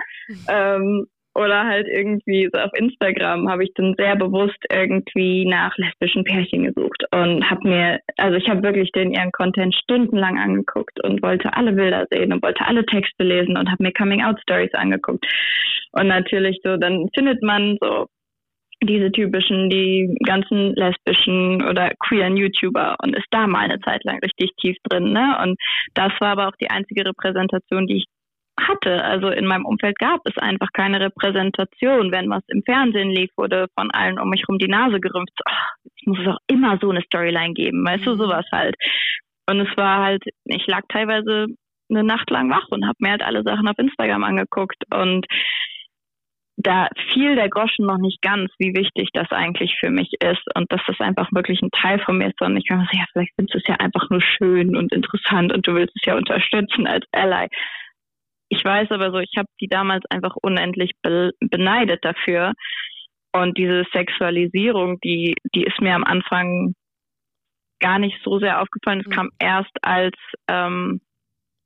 [0.49, 6.25] Ähm, oder halt irgendwie so auf Instagram habe ich dann sehr bewusst irgendwie nach lesbischen
[6.25, 11.23] Pärchen gesucht und habe mir, also ich habe wirklich den ihren Content stundenlang angeguckt und
[11.23, 14.75] wollte alle Bilder sehen und wollte alle Texte lesen und habe mir Coming Out Stories
[14.75, 15.25] angeguckt.
[15.93, 18.07] Und natürlich so, dann findet man so
[18.83, 24.19] diese typischen, die ganzen lesbischen oder queeren YouTuber und ist da mal eine Zeit lang
[24.21, 25.39] richtig tief drin, ne?
[25.43, 25.59] Und
[25.95, 28.05] das war aber auch die einzige Repräsentation, die ich
[28.61, 29.05] hatte.
[29.05, 32.13] Also in meinem Umfeld gab es einfach keine Repräsentation.
[32.13, 35.39] Wenn was im Fernsehen lief, wurde von allen um mich rum die Nase gerümpft.
[35.47, 38.11] Ach, jetzt muss es auch immer so eine Storyline geben, weißt mhm.
[38.11, 38.77] du, sowas halt.
[39.49, 41.47] Und es war halt, ich lag teilweise
[41.91, 45.27] eine Nacht lang wach und habe mir halt alle Sachen auf Instagram angeguckt und
[46.63, 50.71] da fiel der Groschen noch nicht ganz, wie wichtig das eigentlich für mich ist und
[50.71, 53.33] dass das einfach wirklich ein Teil von mir ist und ich mir so, ja, vielleicht
[53.35, 56.87] findest du es ja einfach nur schön und interessant und du willst es ja unterstützen
[56.87, 57.49] als Ally.
[58.51, 62.53] Ich weiß aber so, ich habe die damals einfach unendlich be beneidet dafür
[63.33, 66.75] und diese Sexualisierung, die, die ist mir am Anfang
[67.79, 69.01] gar nicht so sehr aufgefallen.
[69.01, 69.13] Es mhm.
[69.13, 70.17] kam erst als
[70.49, 71.01] ähm,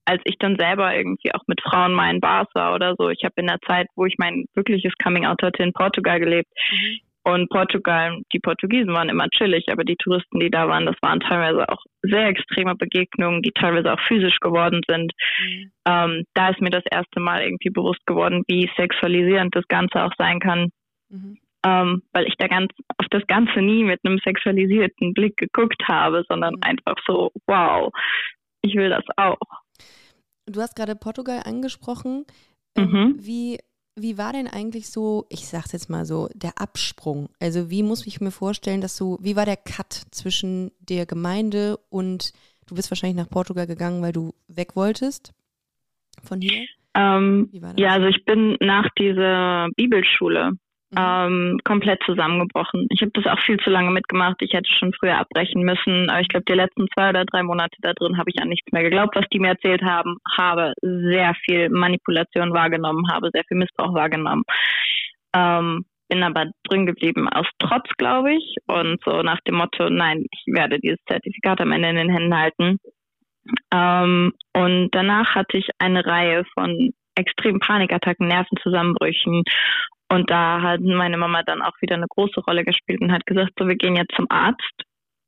[0.07, 3.09] als ich dann selber irgendwie auch mit Frauen mal in Bars war oder so.
[3.09, 6.49] Ich habe in der Zeit, wo ich mein wirkliches Coming Out hatte, in Portugal gelebt.
[6.71, 7.01] Mhm.
[7.27, 11.21] Und Portugal, die Portugiesen waren immer chillig, aber die Touristen, die da waren, das waren
[11.21, 15.13] teilweise auch sehr extreme Begegnungen, die teilweise auch physisch geworden sind.
[15.41, 15.73] Mhm.
[15.87, 20.13] Ähm, da ist mir das erste Mal irgendwie bewusst geworden, wie sexualisierend das Ganze auch
[20.19, 20.69] sein kann.
[21.09, 21.39] Mhm.
[21.67, 26.25] Ähm, weil ich da ganz auf das Ganze nie mit einem sexualisierten Blick geguckt habe,
[26.29, 26.63] sondern mhm.
[26.63, 27.91] einfach so, wow,
[28.61, 29.39] ich will das auch.
[30.47, 32.27] Du hast gerade Portugal angesprochen.
[32.77, 33.17] Ähm, mhm.
[33.19, 33.59] Wie,
[33.97, 37.29] wie war denn eigentlich so, ich sag's jetzt mal so, der Absprung?
[37.41, 41.79] Also wie muss ich mir vorstellen, dass du, wie war der Cut zwischen der Gemeinde
[41.91, 42.33] und
[42.67, 45.33] du bist wahrscheinlich nach Portugal gegangen, weil du weg wolltest
[46.23, 46.67] von hier?
[46.97, 50.53] Ähm, ja, also ich bin nach dieser Bibelschule
[50.95, 51.03] Mhm.
[51.03, 52.87] ähm, komplett zusammengebrochen.
[52.91, 54.37] Ich habe das auch viel zu lange mitgemacht.
[54.41, 56.09] Ich hätte schon früher abbrechen müssen.
[56.11, 58.71] Aber ich glaube, die letzten zwei oder drei Monate da drin habe ich an nichts
[58.73, 60.17] mehr geglaubt, was die mir erzählt haben.
[60.37, 64.45] Habe sehr viel Manipulation wahrgenommen, habe sehr viel Missbrauch wahrgenommen.
[65.35, 68.57] Ähm, bin aber drin geblieben aus Trotz, glaube ich.
[68.67, 72.37] Und so nach dem Motto, nein, ich werde dieses Zertifikat am Ende in den Händen
[72.37, 72.79] halten.
[73.73, 79.45] Ähm, und danach hatte ich eine Reihe von extremen Panikattacken, Nervenzusammenbrüchen
[80.11, 83.53] und da hat meine Mama dann auch wieder eine große Rolle gespielt und hat gesagt,
[83.59, 84.83] so, wir gehen jetzt zum Arzt.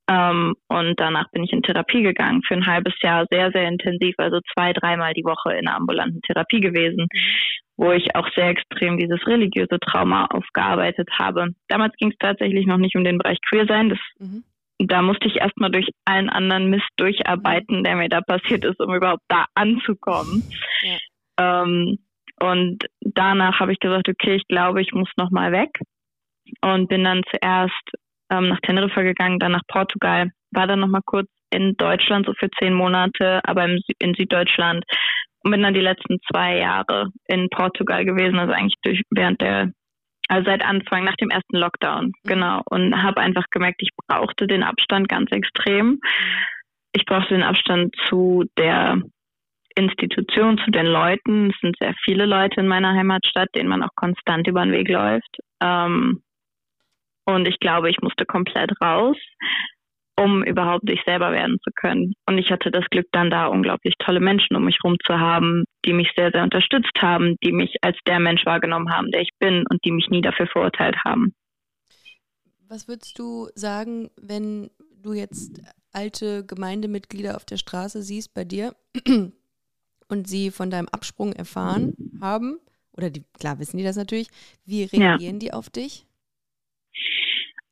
[0.09, 4.15] Ähm, und danach bin ich in Therapie gegangen für ein halbes Jahr, sehr, sehr intensiv,
[4.19, 7.09] also zwei, dreimal die Woche in einer ambulanten Therapie gewesen,
[7.77, 11.49] wo ich auch sehr extrem dieses religiöse Trauma aufgearbeitet habe.
[11.67, 13.89] Damals ging es tatsächlich noch nicht um den Bereich Queer sein.
[13.89, 14.45] Das, mhm.
[14.79, 18.95] Da musste ich erstmal durch allen anderen Mist durcharbeiten, der mir da passiert ist, um
[18.95, 20.45] überhaupt da anzukommen.
[20.83, 20.99] Ja.
[21.39, 21.99] Ähm,
[22.41, 25.71] und danach habe ich gesagt, okay, ich glaube, ich muss nochmal weg.
[26.63, 27.91] Und bin dann zuerst
[28.31, 32.51] ähm, nach Teneriffa gegangen, dann nach Portugal, war dann nochmal kurz in Deutschland, so für
[32.59, 34.85] zehn Monate, aber im, in Süddeutschland.
[35.43, 39.71] Und bin dann die letzten zwei Jahre in Portugal gewesen, also eigentlich durch, während der,
[40.29, 42.13] also seit Anfang, nach dem ersten Lockdown, mhm.
[42.25, 42.63] genau.
[42.69, 46.01] Und habe einfach gemerkt, ich brauchte den Abstand ganz extrem.
[46.93, 49.03] Ich brauchte den Abstand zu der
[49.77, 51.51] Institution, zu den Leuten.
[51.51, 54.89] Es sind sehr viele Leute in meiner Heimatstadt, denen man auch konstant über den Weg
[54.89, 55.37] läuft.
[55.63, 56.23] Ähm,
[57.27, 59.17] und ich glaube, ich musste komplett raus,
[60.19, 62.15] um überhaupt ich selber werden zu können.
[62.27, 65.65] Und ich hatte das Glück, dann da unglaublich tolle Menschen um mich herum zu haben,
[65.85, 69.31] die mich sehr, sehr unterstützt haben, die mich als der Mensch wahrgenommen haben, der ich
[69.39, 71.35] bin und die mich nie dafür verurteilt haben.
[72.69, 74.71] Was würdest du sagen, wenn
[75.03, 75.61] du jetzt
[75.93, 78.75] alte Gemeindemitglieder auf der Straße siehst bei dir,
[80.09, 82.59] und sie von deinem Absprung erfahren haben,
[82.97, 84.29] oder die, klar wissen die das natürlich,
[84.65, 85.39] wie reagieren ja.
[85.39, 86.07] die auf dich?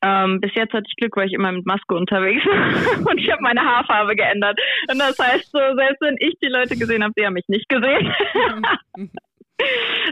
[0.03, 3.31] Ähm, bis jetzt hatte ich Glück, weil ich immer mit Maske unterwegs war und ich
[3.31, 4.59] habe meine Haarfarbe geändert.
[4.91, 7.69] Und das heißt so, selbst wenn ich die Leute gesehen habe, sie haben mich nicht
[7.71, 8.13] gesehen.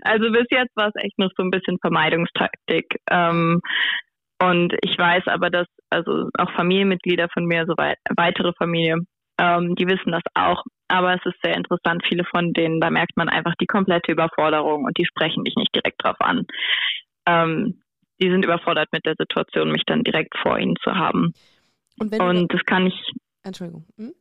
[0.03, 2.87] also bis jetzt war es echt nur so ein bisschen Vermeidungstaktik.
[3.11, 3.61] Ähm,
[4.41, 8.97] und ich weiß aber, dass also auch Familienmitglieder von mir, so weit, weitere Familie,
[9.39, 10.65] ähm, die wissen das auch.
[10.89, 12.05] Aber es ist sehr interessant.
[12.07, 15.75] Viele von denen, da merkt man einfach die komplette Überforderung und die sprechen dich nicht
[15.75, 16.47] direkt drauf an.
[17.27, 17.83] Ähm,
[18.21, 21.33] die sind überfordert mit der Situation, mich dann direkt vor ihnen zu haben.
[21.99, 22.95] Und, und das kann ich.
[23.43, 23.87] Entschuldigung.
[23.97, 24.13] Hm?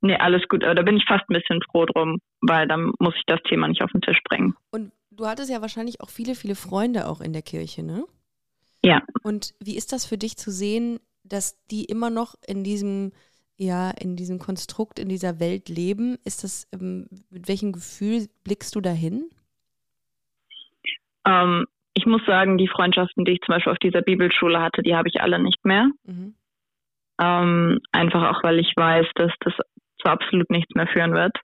[0.00, 0.62] Nee, alles gut.
[0.64, 3.66] Aber da bin ich fast ein bisschen froh drum, weil dann muss ich das Thema
[3.68, 4.54] nicht auf den Tisch bringen.
[4.70, 8.04] Und du hattest ja wahrscheinlich auch viele, viele Freunde auch in der Kirche, ne?
[8.82, 9.02] Ja.
[9.22, 13.12] Und wie ist das für dich zu sehen, dass die immer noch in diesem
[13.58, 16.16] ja in diesem Konstrukt, in dieser Welt leben.
[16.24, 19.28] Ist das, ähm, mit welchem Gefühl blickst du dahin?
[21.26, 24.94] Ähm, ich muss sagen, die Freundschaften, die ich zum Beispiel auf dieser Bibelschule hatte, die
[24.94, 25.88] habe ich alle nicht mehr.
[26.04, 26.34] Mhm.
[27.20, 29.54] Ähm, einfach auch, weil ich weiß, dass das
[30.00, 31.36] zu absolut nichts mehr führen wird.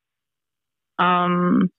[1.00, 1.70] Ähm,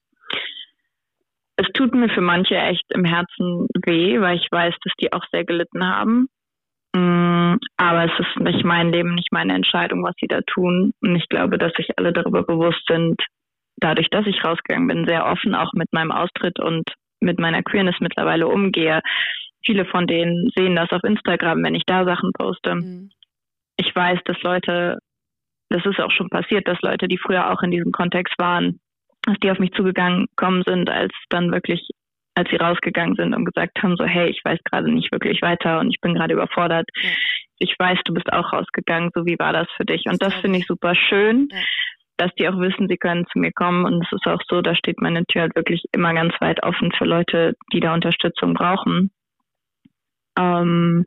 [1.56, 5.24] es tut mir für manche echt im Herzen weh, weil ich weiß, dass die auch
[5.32, 6.28] sehr gelitten haben.
[6.96, 10.92] Mm, aber es ist nicht mein Leben, nicht meine Entscheidung, was sie da tun.
[11.02, 13.20] Und ich glaube, dass sich alle darüber bewusst sind,
[13.76, 16.84] dadurch, dass ich rausgegangen bin, sehr offen auch mit meinem Austritt und
[17.20, 19.00] mit meiner Queerness mittlerweile umgehe.
[19.64, 22.76] Viele von denen sehen das auf Instagram, wenn ich da Sachen poste.
[22.76, 23.10] Mhm.
[23.76, 24.98] Ich weiß, dass Leute,
[25.68, 28.80] das ist auch schon passiert, dass Leute, die früher auch in diesem Kontext waren,
[29.22, 31.90] dass die auf mich zugegangen kommen sind, als dann wirklich,
[32.36, 35.80] als sie rausgegangen sind und gesagt haben, so, hey, ich weiß gerade nicht wirklich weiter
[35.80, 36.86] und ich bin gerade überfordert.
[37.02, 37.10] Ja.
[37.58, 40.04] Ich weiß, du bist auch rausgegangen, so wie war das für dich?
[40.06, 41.48] Und das, das finde ich super schön.
[41.50, 41.58] Ja
[42.18, 43.84] dass die auch wissen, sie können zu mir kommen.
[43.84, 46.90] Und es ist auch so, da steht meine Tür halt wirklich immer ganz weit offen
[46.96, 49.10] für Leute, die da Unterstützung brauchen.
[50.38, 51.04] Ähm,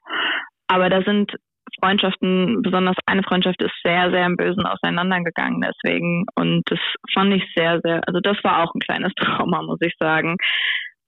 [0.68, 1.34] aber da sind
[1.80, 6.26] Freundschaften, besonders eine Freundschaft ist sehr, sehr im Bösen auseinandergegangen deswegen.
[6.36, 6.80] Und das
[7.14, 10.38] fand ich sehr, sehr, also das war auch ein kleines Trauma, muss ich sagen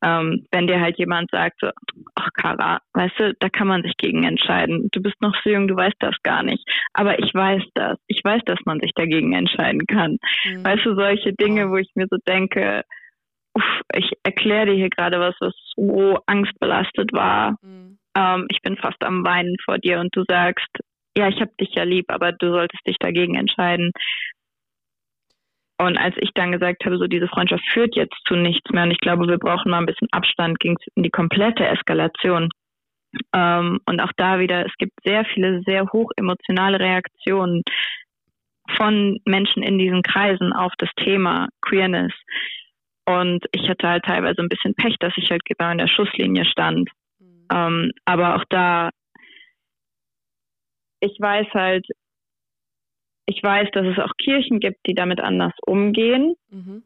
[0.04, 1.70] ähm, wenn dir halt jemand sagt, so,
[2.16, 4.90] ach Kara, weißt du, da kann man sich gegen entscheiden.
[4.92, 6.68] Du bist noch so jung, du weißt das gar nicht.
[6.94, 7.98] Aber ich weiß das.
[8.08, 10.18] Ich weiß, dass man sich dagegen entscheiden kann.
[10.46, 10.64] Mhm.
[10.64, 12.84] Weißt du, solche Dinge, wo ich mir so denke,
[13.54, 17.58] uff, ich erkläre dir hier gerade was, was so angstbelastet war.
[17.62, 17.98] Mhm.
[18.18, 20.68] Ähm, ich bin fast am Weinen vor dir und du sagst,
[21.18, 23.92] ja, ich habe dich ja lieb, aber du solltest dich dagegen entscheiden.
[25.82, 28.92] Und als ich dann gesagt habe, so diese Freundschaft führt jetzt zu nichts mehr und
[28.92, 32.50] ich glaube, wir brauchen mal ein bisschen Abstand, ging es in die komplette Eskalation.
[33.34, 37.64] Ähm, und auch da wieder, es gibt sehr viele sehr hoch emotionale Reaktionen
[38.78, 42.14] von Menschen in diesen Kreisen auf das Thema Queerness.
[43.08, 46.46] Und ich hatte halt teilweise ein bisschen Pech, dass ich halt genau in der Schusslinie
[46.46, 46.90] stand.
[47.18, 47.48] Mhm.
[47.52, 48.92] Ähm, aber auch da,
[51.00, 51.88] ich weiß halt,
[53.26, 56.36] ich weiß, dass es auch Kirchen gibt, die damit anders umgehen.
[56.50, 56.84] Mhm.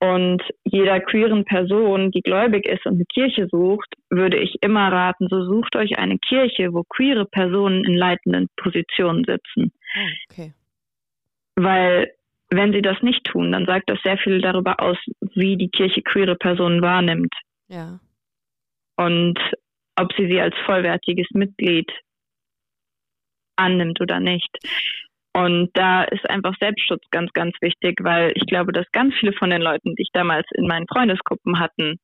[0.00, 5.28] Und jeder queeren Person, die gläubig ist und eine Kirche sucht, würde ich immer raten,
[5.30, 9.72] so sucht euch eine Kirche, wo queere Personen in leitenden Positionen sitzen.
[9.96, 10.54] Oh, okay.
[11.54, 12.12] Weil
[12.50, 14.98] wenn sie das nicht tun, dann sagt das sehr viel darüber aus,
[15.34, 17.32] wie die Kirche queere Personen wahrnimmt.
[17.68, 18.00] Ja.
[18.96, 19.38] Und
[19.96, 21.90] ob sie sie als vollwertiges Mitglied
[23.56, 24.50] annimmt oder nicht.
[25.34, 29.50] Und da ist einfach Selbstschutz ganz, ganz wichtig, weil ich glaube, dass ganz viele von
[29.50, 31.98] den Leuten, die ich damals in meinen Freundesgruppen hatten,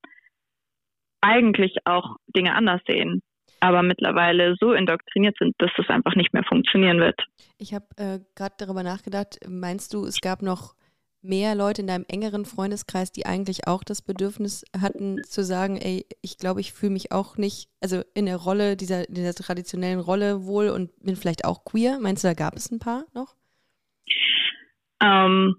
[1.21, 3.21] eigentlich auch Dinge anders sehen,
[3.61, 7.21] aber mittlerweile so indoktriniert sind, dass das einfach nicht mehr funktionieren wird.
[7.59, 10.75] Ich habe äh, gerade darüber nachgedacht, meinst du, es gab noch
[11.23, 16.07] mehr Leute in deinem engeren Freundeskreis, die eigentlich auch das Bedürfnis hatten zu sagen, ey,
[16.23, 20.45] ich glaube, ich fühle mich auch nicht, also in der Rolle, dieser, dieser traditionellen Rolle
[20.45, 21.99] wohl und bin vielleicht auch queer.
[22.01, 23.35] Meinst du, da gab es ein paar noch?
[25.03, 25.57] Ähm,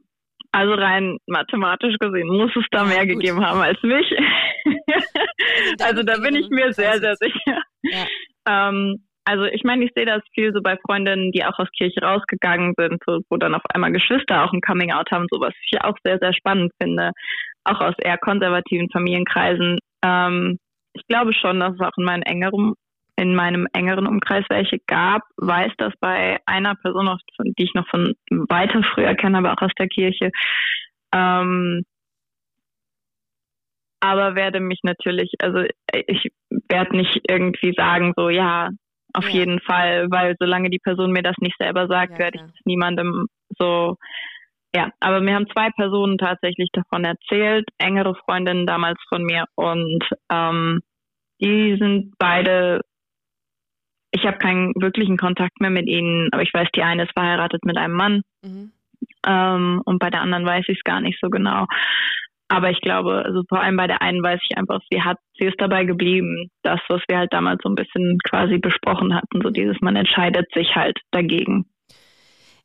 [0.51, 3.19] also rein mathematisch gesehen muss es da ja, mehr gut.
[3.19, 4.05] gegeben haben als mich.
[5.77, 7.61] also, also da bin ich mir sehr, sehr sicher.
[7.83, 8.05] Ja.
[8.47, 12.01] Ähm, also ich meine, ich sehe das viel so bei Freundinnen, die auch aus Kirche
[12.01, 15.53] rausgegangen sind, so, wo dann auf einmal Geschwister auch ein Coming Out haben, so was
[15.69, 17.11] ich auch sehr, sehr spannend finde,
[17.63, 19.77] auch aus eher konservativen Familienkreisen.
[20.03, 20.57] Ähm,
[20.93, 22.73] ich glaube schon, dass es auch in meinem engeren,
[23.17, 27.87] in meinem engeren Umkreis welche gab, weiß das bei einer Person, noch, die ich noch
[27.87, 30.31] von weiter früher kenne, aber auch aus der Kirche.
[31.13, 31.83] Ähm,
[33.99, 35.65] aber werde mich natürlich, also
[36.07, 36.31] ich
[36.67, 38.69] werde nicht irgendwie sagen, so ja,
[39.13, 39.39] auf ja.
[39.39, 42.65] jeden Fall, weil solange die Person mir das nicht selber sagt, ja, werde ich es
[42.65, 43.97] niemandem so.
[44.75, 50.03] Ja, aber mir haben zwei Personen tatsächlich davon erzählt, engere Freundinnen damals von mir und
[50.31, 50.81] ähm,
[51.41, 52.81] die sind beide.
[54.11, 57.63] Ich habe keinen wirklichen Kontakt mehr mit ihnen, aber ich weiß, die eine ist verheiratet
[57.63, 58.71] mit einem Mann mhm.
[59.25, 61.65] ähm, und bei der anderen weiß ich es gar nicht so genau.
[62.49, 65.45] Aber ich glaube, also vor allem bei der einen weiß ich einfach, sie hat, sie
[65.45, 66.49] ist dabei geblieben.
[66.63, 70.51] Das, was wir halt damals so ein bisschen quasi besprochen hatten, so dieses, man entscheidet
[70.53, 71.69] sich halt dagegen.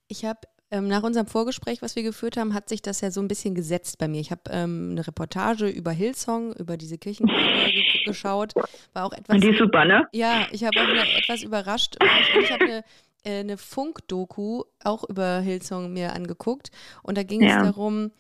[0.09, 3.21] Ich habe ähm, nach unserem Vorgespräch, was wir geführt haben, hat sich das ja so
[3.21, 4.21] ein bisschen gesetzt bei mir.
[4.21, 8.55] Ich habe ähm, eine Reportage über Hillsong, über diese Kirchenkirche geschaut.
[8.95, 9.39] War auch etwas.
[9.39, 10.05] Die ist super, ne?
[10.13, 11.97] Ja, ich habe auch etwas überrascht.
[12.03, 12.85] Ich, ich habe eine,
[13.25, 16.71] äh, eine Funk-Doku auch über Hillsong mir angeguckt.
[17.03, 17.59] Und da ging ja.
[17.59, 18.11] es darum,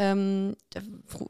[0.00, 0.80] ähm, da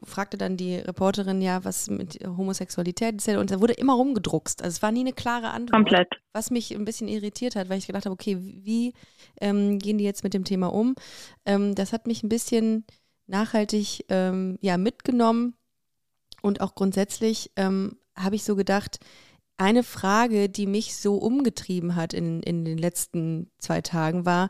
[0.05, 3.27] fragte dann die Reporterin ja, was mit Homosexualität ist.
[3.27, 4.63] Und da wurde immer rumgedruckst.
[4.63, 5.73] Also es war nie eine klare Antwort.
[5.73, 6.07] Komplett.
[6.31, 8.93] Was mich ein bisschen irritiert hat, weil ich gedacht habe, okay, wie
[9.41, 10.95] ähm, gehen die jetzt mit dem Thema um?
[11.45, 12.85] Ähm, das hat mich ein bisschen
[13.27, 15.55] nachhaltig ähm, ja, mitgenommen.
[16.41, 18.99] Und auch grundsätzlich ähm, habe ich so gedacht,
[19.57, 24.49] eine Frage, die mich so umgetrieben hat in, in den letzten zwei Tagen, war,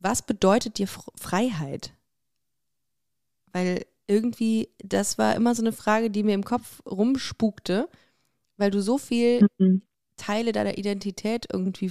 [0.00, 1.94] was bedeutet dir Freiheit?
[3.54, 7.88] Weil irgendwie, das war immer so eine Frage, die mir im Kopf rumspukte,
[8.56, 9.82] weil du so viel mhm.
[10.16, 11.90] Teile deiner Identität irgendwie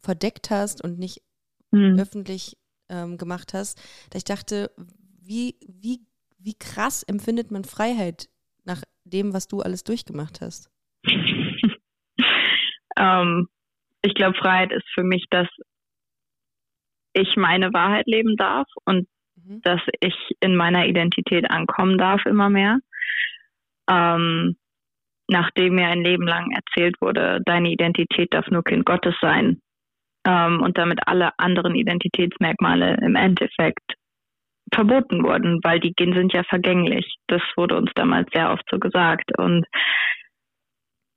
[0.00, 1.22] verdeckt hast und nicht
[1.70, 1.98] mhm.
[1.98, 2.56] öffentlich
[2.88, 3.78] ähm, gemacht hast,
[4.10, 4.70] dass ich dachte,
[5.22, 6.00] wie, wie,
[6.38, 8.28] wie krass empfindet man Freiheit
[8.64, 10.68] nach dem, was du alles durchgemacht hast?
[12.96, 13.48] ähm,
[14.02, 15.48] ich glaube, Freiheit ist für mich, dass
[17.14, 19.08] ich meine Wahrheit leben darf und
[19.44, 19.60] mhm.
[19.62, 22.78] dass ich in meiner Identität ankommen darf immer mehr.
[23.88, 24.56] Ähm,
[25.28, 29.60] nachdem mir ein Leben lang erzählt wurde, deine Identität darf nur Kind Gottes sein
[30.26, 33.94] ähm, und damit alle anderen Identitätsmerkmale im Endeffekt
[34.72, 37.16] verboten wurden, weil die sind ja vergänglich.
[37.28, 39.36] Das wurde uns damals sehr oft so gesagt.
[39.38, 39.66] Und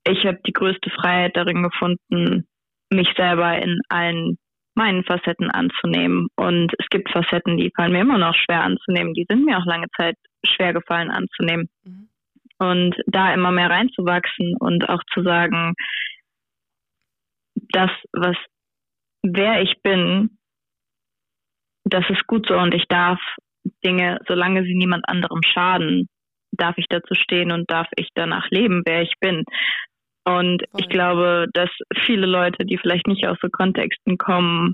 [0.07, 2.47] ich habe die größte Freiheit darin gefunden,
[2.91, 4.37] mich selber in allen
[4.77, 6.27] meinen Facetten anzunehmen.
[6.35, 9.13] Und es gibt Facetten, die fallen mir immer noch schwer anzunehmen.
[9.13, 10.15] Die sind mir auch lange Zeit
[10.45, 11.67] schwer gefallen anzunehmen.
[11.83, 12.09] Mhm.
[12.59, 15.73] Und da immer mehr reinzuwachsen und auch zu sagen,
[17.71, 18.37] das, was,
[19.23, 20.37] wer ich bin,
[21.83, 23.19] das ist gut so und ich darf
[23.83, 26.07] Dinge, solange sie niemand anderem schaden,
[26.51, 29.43] darf ich dazu stehen und darf ich danach leben, wer ich bin.
[30.27, 30.81] Und Voll.
[30.81, 31.69] ich glaube, dass
[32.05, 34.73] viele Leute, die vielleicht nicht aus so Kontexten kommen,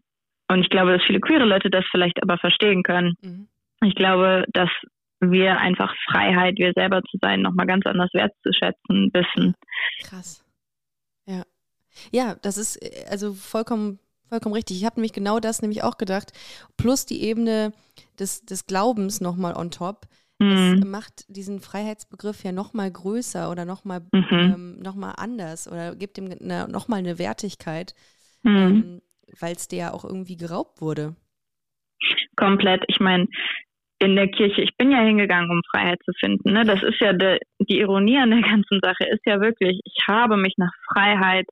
[0.49, 3.16] und ich glaube, dass viele queere Leute das vielleicht aber verstehen können.
[3.22, 3.47] Mhm.
[3.84, 4.70] Ich glaube, dass
[5.20, 9.56] wir einfach Freiheit, wir selber zu sein, nochmal ganz anders wertzuschätzen wissen.
[10.04, 10.43] Krass.
[11.26, 11.43] Ja.
[12.12, 14.78] Ja, das ist äh, also vollkommen, vollkommen richtig.
[14.78, 16.34] Ich habe nämlich genau das nämlich auch gedacht.
[16.78, 17.72] Plus die Ebene
[18.20, 20.08] des, des Glaubens nochmal on top.
[20.50, 24.28] Das macht diesen Freiheitsbegriff ja nochmal größer oder nochmal mhm.
[24.32, 26.30] ähm, noch anders oder gibt ihm
[26.70, 27.94] nochmal eine Wertigkeit,
[28.44, 28.56] mhm.
[28.56, 29.02] ähm,
[29.39, 31.16] weil es dir ja auch irgendwie geraubt wurde.
[32.36, 32.84] Komplett.
[32.88, 33.28] Ich meine,
[34.00, 36.52] in der Kirche, ich bin ja hingegangen, um Freiheit zu finden.
[36.52, 36.64] Ne?
[36.66, 40.38] Das ist ja de, die Ironie an der ganzen Sache, ist ja wirklich, ich habe
[40.38, 41.46] mich nach Freiheit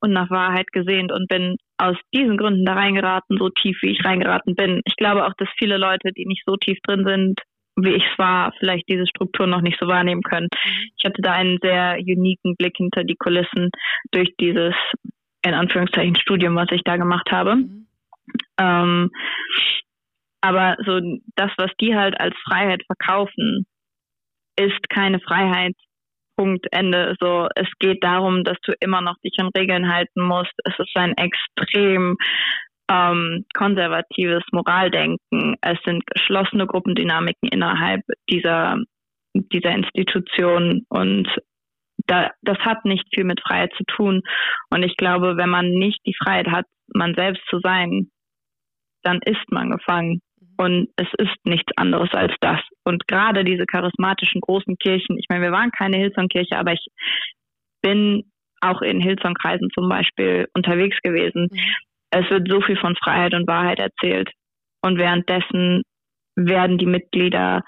[0.00, 4.04] und nach Wahrheit gesehnt und bin aus diesen Gründen da reingeraten, so tief wie ich
[4.04, 4.80] reingeraten bin.
[4.84, 7.40] Ich glaube auch, dass viele Leute, die nicht so tief drin sind,
[7.84, 10.48] wie ich es war, vielleicht diese Struktur noch nicht so wahrnehmen können.
[10.52, 10.90] Mhm.
[10.96, 13.70] Ich hatte da einen sehr uniken Blick hinter die Kulissen
[14.10, 14.74] durch dieses,
[15.44, 17.56] in Anführungszeichen, Studium, was ich da gemacht habe.
[17.56, 17.86] Mhm.
[18.58, 19.10] Ähm,
[20.40, 21.00] aber so
[21.36, 23.66] das, was die halt als Freiheit verkaufen,
[24.56, 25.74] ist keine Freiheit.
[26.36, 27.16] Punkt, Ende.
[27.20, 30.52] So, es geht darum, dass du immer noch dich an Regeln halten musst.
[30.64, 32.16] Es ist ein extrem
[32.88, 35.56] ähm, konservatives Moraldenken.
[35.60, 38.78] Es sind geschlossene Gruppendynamiken innerhalb dieser,
[39.34, 41.28] dieser Institution und
[42.06, 44.22] da, das hat nicht viel mit Freiheit zu tun.
[44.70, 46.64] Und ich glaube, wenn man nicht die Freiheit hat,
[46.94, 48.10] man selbst zu sein,
[49.02, 50.20] dann ist man gefangen.
[50.56, 52.60] Und es ist nichts anderes als das.
[52.84, 56.84] Und gerade diese charismatischen großen Kirchen, ich meine, wir waren keine Hillsong-Kirche, aber ich
[57.80, 58.24] bin
[58.60, 61.48] auch in Hillsong-Kreisen zum Beispiel unterwegs gewesen.
[61.52, 61.58] Mhm.
[62.10, 64.30] Es wird so viel von Freiheit und Wahrheit erzählt.
[64.82, 65.82] Und währenddessen
[66.36, 67.62] werden die Mitglieder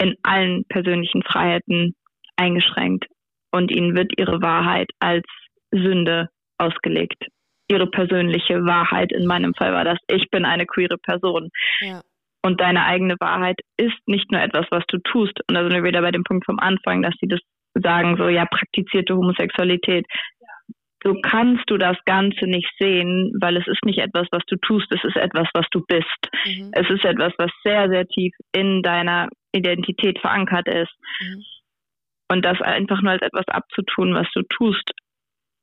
[0.00, 1.94] in allen persönlichen Freiheiten
[2.36, 3.06] eingeschränkt.
[3.50, 5.24] Und ihnen wird ihre Wahrheit als
[5.72, 7.26] Sünde ausgelegt.
[7.68, 11.48] Ihre persönliche Wahrheit in meinem Fall war das, ich bin eine queere Person.
[11.80, 12.00] Ja.
[12.42, 15.40] Und deine eigene Wahrheit ist nicht nur etwas, was du tust.
[15.48, 17.40] Und da sind wir wieder bei dem Punkt vom Anfang, dass sie das
[17.74, 20.06] sagen, so, ja, praktizierte Homosexualität.
[21.04, 24.86] So kannst du das Ganze nicht sehen, weil es ist nicht etwas, was du tust,
[24.90, 26.28] es ist etwas, was du bist.
[26.46, 26.70] Mhm.
[26.72, 30.92] Es ist etwas, was sehr, sehr tief in deiner Identität verankert ist.
[31.20, 31.44] Mhm.
[32.28, 34.90] Und das einfach nur als etwas abzutun, was du tust,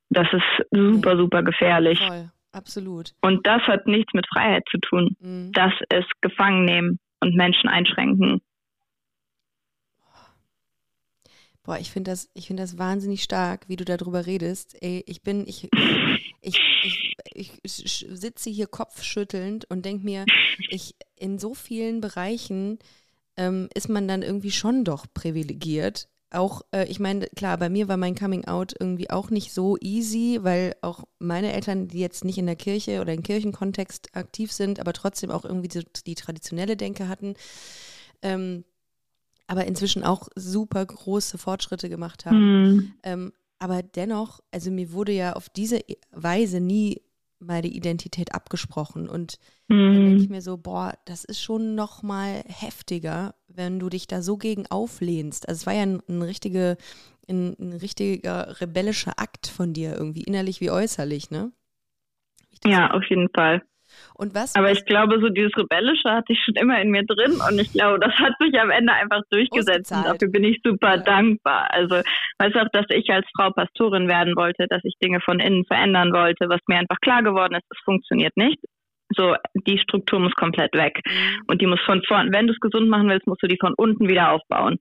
[0.09, 1.99] das ist super, super gefährlich.
[1.99, 2.29] Voll.
[2.53, 3.11] Absolut.
[3.21, 5.15] Und das hat nichts mit Freiheit zu tun.
[5.19, 5.51] Mhm.
[5.53, 8.41] Das ist gefangen nehmen und Menschen einschränken.
[11.63, 14.75] Boah, ich finde das, ich das wahnsinnig stark, wie du darüber redest.
[14.81, 15.69] Ey, ich bin, ich,
[16.41, 16.59] ich,
[17.33, 20.25] ich, ich sitze hier kopfschüttelnd und denke mir,
[20.69, 22.79] ich, in so vielen Bereichen
[23.37, 27.87] ähm, ist man dann irgendwie schon doch privilegiert, auch, äh, ich meine, klar, bei mir
[27.87, 32.25] war mein Coming Out irgendwie auch nicht so easy, weil auch meine Eltern, die jetzt
[32.25, 36.15] nicht in der Kirche oder im Kirchenkontext aktiv sind, aber trotzdem auch irgendwie die, die
[36.15, 37.35] traditionelle Denke hatten,
[38.21, 38.63] ähm,
[39.53, 42.37] aber inzwischen auch super große Fortschritte gemacht haben.
[42.37, 42.93] Mhm.
[43.03, 45.81] Ähm, aber dennoch, also mir wurde ja auf diese
[46.11, 47.03] Weise nie
[47.37, 49.07] meine Identität abgesprochen.
[49.07, 49.37] Und
[49.67, 49.93] mhm.
[49.93, 54.07] dann denke ich mir so, boah, das ist schon noch mal heftiger, wenn du dich
[54.07, 55.47] da so gegen auflehnst.
[55.47, 56.77] Also es war ja ein, ein, richtige,
[57.29, 61.51] ein, ein richtiger rebellischer Akt von dir, irgendwie innerlich wie äußerlich, ne?
[62.65, 63.61] Ja, auf jeden Fall.
[64.15, 64.55] Und was?
[64.55, 67.71] Aber ich glaube, so dieses Rebellische hatte ich schon immer in mir drin und ich
[67.73, 71.03] glaube, das hat sich am Ende einfach durchgesetzt und dafür bin ich super ja.
[71.03, 71.71] dankbar.
[71.71, 71.95] Also,
[72.39, 75.65] weißt du auch, dass ich als Frau Pastorin werden wollte, dass ich Dinge von innen
[75.65, 78.59] verändern wollte, was mir einfach klar geworden ist, es funktioniert nicht.
[79.15, 79.35] So,
[79.67, 80.99] die Struktur muss komplett weg.
[81.05, 81.41] Mhm.
[81.47, 83.73] Und die muss von vorn, wenn du es gesund machen willst, musst du die von
[83.77, 84.77] unten wieder aufbauen.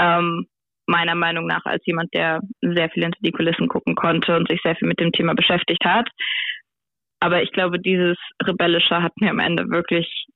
[0.00, 0.46] Ähm,
[0.86, 4.60] meiner Meinung nach als jemand, der sehr viel hinter die Kulissen gucken konnte und sich
[4.62, 6.08] sehr viel mit dem Thema beschäftigt hat.
[7.20, 10.26] Aber ich glaube, dieses Rebellische hat mir am Ende wirklich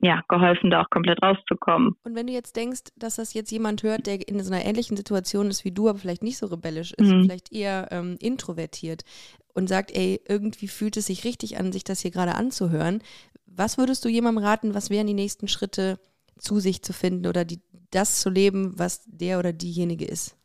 [0.00, 1.94] ja, geholfen, da auch komplett rauszukommen.
[2.02, 4.98] Und wenn du jetzt denkst, dass das jetzt jemand hört, der in so einer ähnlichen
[4.98, 7.22] Situation ist wie du, aber vielleicht nicht so rebellisch ist, mhm.
[7.22, 9.02] vielleicht eher ähm, introvertiert
[9.54, 13.02] und sagt, ey, irgendwie fühlt es sich richtig an, sich das hier gerade anzuhören,
[13.46, 15.98] was würdest du jemandem raten, was wären die nächsten Schritte,
[16.36, 17.60] zu sich zu finden oder die,
[17.90, 20.36] das zu leben, was der oder diejenige ist?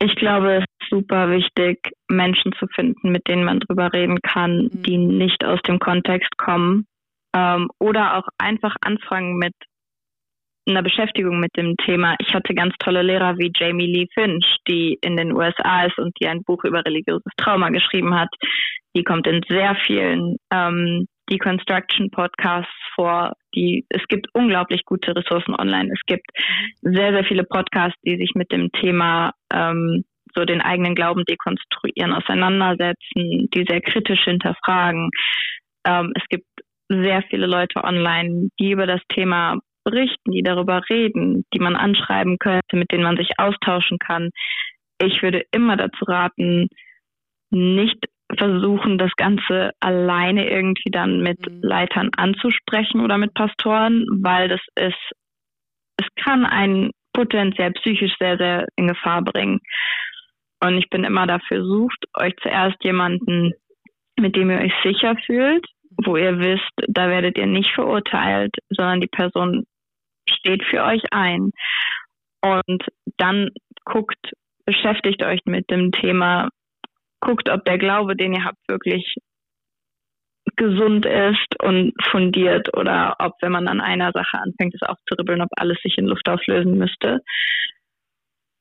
[0.00, 4.82] Ich glaube, super wichtig, Menschen zu finden, mit denen man drüber reden kann, mhm.
[4.82, 6.86] die nicht aus dem Kontext kommen.
[7.34, 9.54] Ähm, oder auch einfach anfangen mit
[10.68, 12.16] einer Beschäftigung mit dem Thema.
[12.18, 16.12] Ich hatte ganz tolle Lehrer wie Jamie Lee Finch, die in den USA ist und
[16.20, 18.30] die ein Buch über religiöses Trauma geschrieben hat.
[18.96, 23.34] Die kommt in sehr vielen ähm, Deconstruction Podcasts vor.
[23.54, 25.90] Die, es gibt unglaublich gute Ressourcen online.
[25.92, 26.26] Es gibt
[26.82, 30.04] sehr, sehr viele Podcasts, die sich mit dem Thema ähm,
[30.36, 35.10] so den eigenen Glauben dekonstruieren, auseinandersetzen, die sehr kritisch hinterfragen.
[35.86, 36.46] Ähm, es gibt
[36.88, 42.38] sehr viele Leute online, die über das Thema berichten, die darüber reden, die man anschreiben
[42.38, 44.30] könnte, mit denen man sich austauschen kann.
[45.00, 46.68] Ich würde immer dazu raten,
[47.50, 48.06] nicht
[48.36, 51.60] versuchen, das Ganze alleine irgendwie dann mit mhm.
[51.62, 55.12] Leitern anzusprechen oder mit Pastoren, weil das ist,
[55.98, 59.60] es kann einen potenziell psychisch sehr, sehr in Gefahr bringen.
[60.60, 63.52] Und ich bin immer dafür, sucht euch zuerst jemanden,
[64.18, 65.66] mit dem ihr euch sicher fühlt,
[66.04, 69.66] wo ihr wisst, da werdet ihr nicht verurteilt, sondern die Person
[70.28, 71.52] steht für euch ein.
[72.42, 72.84] Und
[73.18, 73.50] dann
[73.84, 74.32] guckt,
[74.64, 76.48] beschäftigt euch mit dem Thema,
[77.20, 79.16] guckt, ob der Glaube, den ihr habt, wirklich
[80.56, 85.48] gesund ist und fundiert oder ob, wenn man an einer Sache anfängt, es aufzuribbeln, ob
[85.56, 87.20] alles sich in Luft auflösen müsste.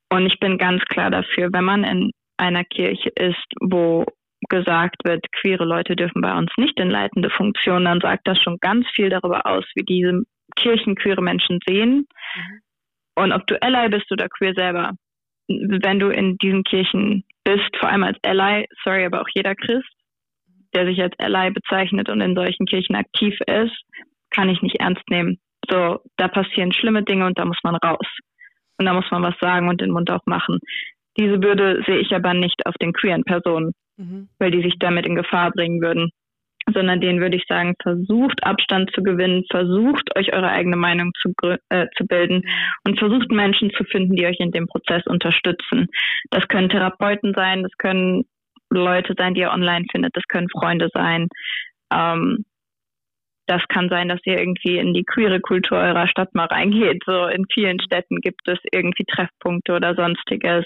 [0.10, 4.06] Und ich bin ganz klar dafür, wenn man in einer Kirche ist, wo
[4.50, 8.58] gesagt wird, queere Leute dürfen bei uns nicht in leitende Funktionen, dann sagt das schon
[8.60, 10.24] ganz viel darüber aus, wie diese
[10.56, 12.08] Kirchen queere Menschen sehen.
[12.36, 12.62] Mhm.
[13.16, 14.92] Und ob du Ally bist oder queer selber,
[15.48, 19.90] wenn du in diesen Kirchen bist, vor allem als Ally, sorry, aber auch jeder Christ,
[20.74, 23.76] der sich als Ally bezeichnet und in solchen Kirchen aktiv ist,
[24.32, 25.40] kann ich nicht ernst nehmen.
[25.70, 28.06] So, da passieren schlimme Dinge und da muss man raus.
[28.78, 30.60] Und da muss man was sagen und den Mund aufmachen.
[31.18, 34.28] Diese Bürde sehe ich aber nicht auf den queeren Personen, mhm.
[34.38, 36.10] weil die sich damit in Gefahr bringen würden
[36.74, 41.32] sondern denen würde ich sagen, versucht Abstand zu gewinnen, versucht euch eure eigene Meinung zu,
[41.70, 42.42] äh, zu bilden
[42.86, 45.88] und versucht Menschen zu finden, die euch in dem Prozess unterstützen.
[46.32, 48.24] Das können Therapeuten sein, das können
[48.72, 51.28] Leute sein, die ihr online findet, das können Freunde sein.
[51.94, 52.46] Ähm,
[53.48, 57.04] das kann sein, dass ihr irgendwie in die queere Kultur eurer Stadt mal reingeht.
[57.06, 60.66] So in vielen Städten gibt es irgendwie Treffpunkte oder sonstiges,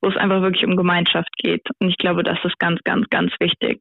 [0.00, 1.66] wo es einfach wirklich um Gemeinschaft geht.
[1.78, 3.80] Und ich glaube, das ist ganz, ganz, ganz wichtig.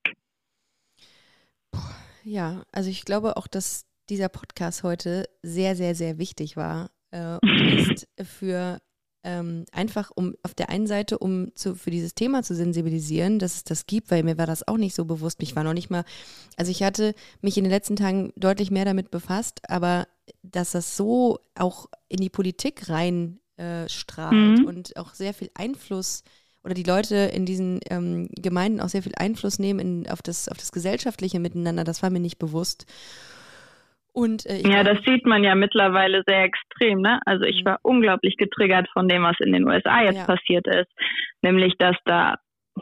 [2.23, 7.37] Ja, also ich glaube auch, dass dieser Podcast heute sehr, sehr, sehr wichtig war äh,
[7.41, 8.79] und ist für
[9.25, 13.55] ähm, einfach um auf der einen Seite, um zu, für dieses Thema zu sensibilisieren, dass
[13.55, 15.39] es das gibt, weil mir war das auch nicht so bewusst.
[15.39, 16.05] Mich war noch nicht mal,
[16.55, 20.07] also ich hatte mich in den letzten Tagen deutlich mehr damit befasst, aber
[20.43, 24.65] dass das so auch in die Politik rein äh, strahlt mhm.
[24.65, 26.23] und auch sehr viel Einfluss
[26.63, 30.49] oder die Leute in diesen ähm, Gemeinden auch sehr viel Einfluss nehmen in, auf, das,
[30.49, 31.83] auf das gesellschaftliche Miteinander.
[31.83, 32.85] Das war mir nicht bewusst.
[34.15, 37.01] Und, äh, ja, das sieht man ja mittlerweile sehr extrem.
[37.01, 37.19] Ne?
[37.25, 37.65] Also ich mhm.
[37.65, 40.25] war unglaublich getriggert von dem, was in den USA jetzt ja.
[40.25, 40.89] passiert ist,
[41.41, 42.35] nämlich dass da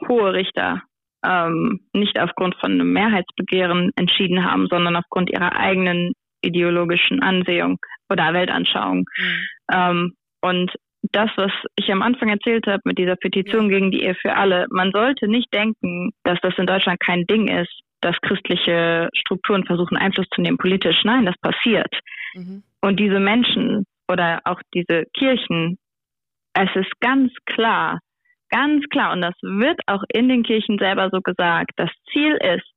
[0.08, 0.84] hohe Richter
[1.26, 6.14] ähm, nicht aufgrund von einem Mehrheitsbegehren entschieden haben, sondern aufgrund ihrer eigenen
[6.44, 7.80] ideologischen Ansehung
[8.12, 9.06] oder Weltanschauung.
[9.18, 9.48] Mhm.
[9.74, 10.72] Ähm, und
[11.14, 14.68] das, was ich am Anfang erzählt habe mit dieser Petition gegen die Ehe für alle,
[14.70, 17.74] man sollte nicht denken, dass das in Deutschland kein Ding ist,
[18.04, 21.04] dass christliche Strukturen versuchen Einfluss zu nehmen politisch.
[21.04, 21.94] Nein, das passiert.
[22.34, 22.64] Mhm.
[22.82, 25.78] Und diese Menschen oder auch diese Kirchen,
[26.54, 28.00] es ist ganz klar,
[28.50, 32.72] ganz klar, und das wird auch in den Kirchen selber so gesagt, das Ziel ist,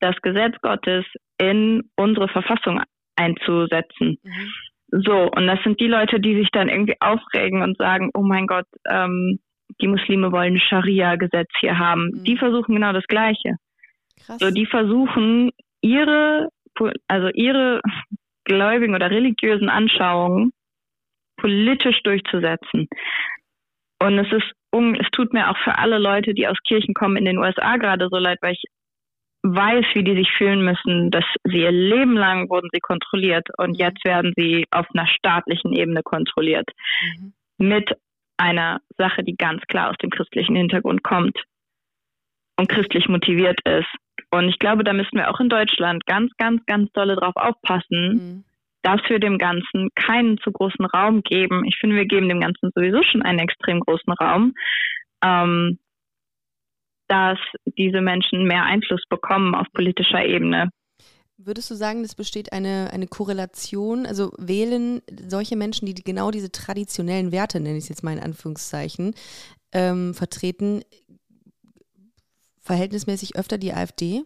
[0.00, 1.04] das Gesetz Gottes
[1.38, 2.82] in unsere Verfassung
[3.16, 4.18] einzusetzen.
[4.22, 4.52] Mhm.
[5.04, 8.46] So, und das sind die Leute, die sich dann irgendwie aufregen und sagen, oh mein
[8.46, 9.40] Gott, ähm,
[9.80, 12.10] die Muslime wollen Scharia-Gesetz hier haben.
[12.12, 12.24] Mhm.
[12.24, 13.56] Die versuchen genau das Gleiche.
[14.24, 14.38] Krass.
[14.40, 15.50] So, die versuchen
[15.80, 16.48] ihre,
[17.08, 17.80] also ihre
[18.44, 20.52] gläubigen oder religiösen Anschauungen
[21.36, 22.88] politisch durchzusetzen.
[24.00, 24.52] Und es ist,
[25.00, 28.08] es tut mir auch für alle Leute, die aus Kirchen kommen in den USA gerade
[28.10, 28.64] so leid, weil ich
[29.42, 33.72] weiß, wie die sich fühlen müssen, dass sie ihr Leben lang wurden sie kontrolliert und
[33.72, 33.74] mhm.
[33.74, 36.68] jetzt werden sie auf einer staatlichen Ebene kontrolliert.
[37.02, 37.34] Mhm.
[37.58, 37.90] Mit
[38.38, 41.38] einer Sache, die ganz klar aus dem christlichen Hintergrund kommt
[42.58, 43.88] und christlich motiviert ist.
[44.34, 48.14] Und ich glaube, da müssen wir auch in Deutschland ganz, ganz, ganz dolle drauf aufpassen,
[48.14, 48.44] mhm.
[48.82, 51.64] dass wir dem Ganzen keinen zu großen Raum geben.
[51.66, 54.54] Ich finde, wir geben dem Ganzen sowieso schon einen extrem großen Raum.
[55.24, 55.78] Ähm,
[57.08, 57.38] dass
[57.78, 60.70] diese Menschen mehr Einfluss bekommen auf politischer Ebene.
[61.36, 64.06] Würdest du sagen, es besteht eine, eine Korrelation?
[64.06, 68.22] Also wählen solche Menschen, die genau diese traditionellen Werte, nenne ich es jetzt mal in
[68.22, 69.14] Anführungszeichen,
[69.72, 70.82] ähm, vertreten,
[72.64, 74.22] verhältnismäßig öfter die AfD?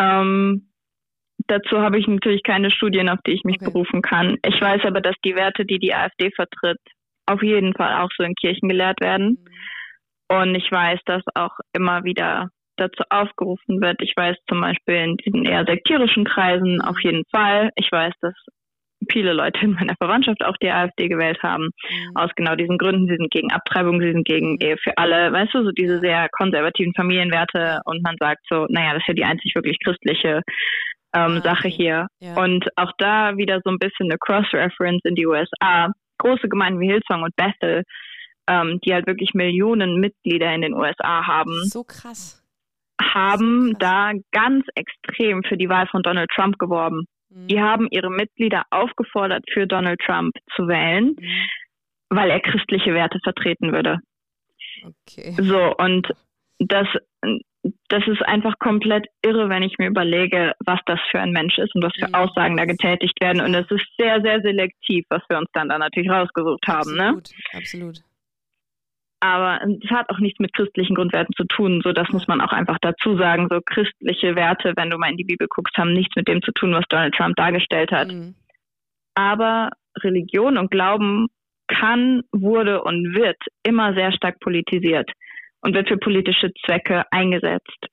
[0.00, 0.70] Ähm,
[1.46, 3.66] dazu habe ich natürlich keine Studien, auf die ich mich okay.
[3.66, 4.38] berufen kann.
[4.46, 6.80] Ich weiß aber, dass die Werte, die die AfD vertritt,
[7.26, 9.38] auf jeden Fall auch so in Kirchen gelehrt werden.
[10.28, 10.36] Mhm.
[10.36, 14.00] Und ich weiß, dass auch immer wieder dazu aufgerufen wird.
[14.00, 17.70] Ich weiß zum Beispiel in diesen eher sektierischen Kreisen auf jeden Fall.
[17.76, 18.34] Ich weiß, dass
[19.10, 21.70] viele Leute in meiner Verwandtschaft auch die AfD gewählt haben.
[21.88, 22.16] Mhm.
[22.16, 23.06] Aus genau diesen Gründen.
[23.06, 25.32] Sie sind gegen Abtreibung, sie sind gegen Ehe für alle.
[25.32, 27.80] Weißt du, so diese sehr konservativen Familienwerte.
[27.84, 30.42] Und man sagt so, naja, das ist ja die einzig wirklich christliche
[31.14, 32.06] ähm, ah, Sache hier.
[32.20, 32.36] Ja.
[32.36, 35.92] Und auch da wieder so ein bisschen eine Cross-Reference in die USA.
[36.18, 37.82] Große Gemeinden wie Hillsong und Bethel
[38.50, 41.64] ähm, die halt wirklich Millionen Mitglieder in den USA haben.
[41.64, 42.42] So krass.
[43.00, 43.78] Haben so krass.
[43.78, 47.06] da ganz extrem für die Wahl von Donald Trump geworben.
[47.30, 47.48] Mhm.
[47.48, 51.46] Die haben ihre Mitglieder aufgefordert, für Donald Trump zu wählen, mhm.
[52.08, 53.98] weil er christliche Werte vertreten würde.
[54.82, 55.34] Okay.
[55.38, 56.08] So, und
[56.58, 56.86] das,
[57.88, 61.74] das ist einfach komplett irre, wenn ich mir überlege, was das für ein Mensch ist
[61.74, 62.18] und was für ja.
[62.18, 63.42] Aussagen da getätigt werden.
[63.42, 67.00] Und es ist sehr, sehr selektiv, was wir uns dann da natürlich rausgesucht haben.
[67.00, 67.58] Absolut, ne?
[67.58, 68.00] absolut.
[69.20, 71.82] Aber es hat auch nichts mit christlichen Grundwerten zu tun.
[71.84, 73.48] So, das muss man auch einfach dazu sagen.
[73.50, 76.52] So christliche Werte, wenn du mal in die Bibel guckst, haben nichts mit dem zu
[76.52, 78.08] tun, was Donald Trump dargestellt hat.
[78.08, 78.34] Mhm.
[79.14, 79.70] Aber
[80.02, 81.26] Religion und Glauben
[81.68, 85.10] kann, wurde und wird immer sehr stark politisiert
[85.60, 87.86] und wird für politische Zwecke eingesetzt.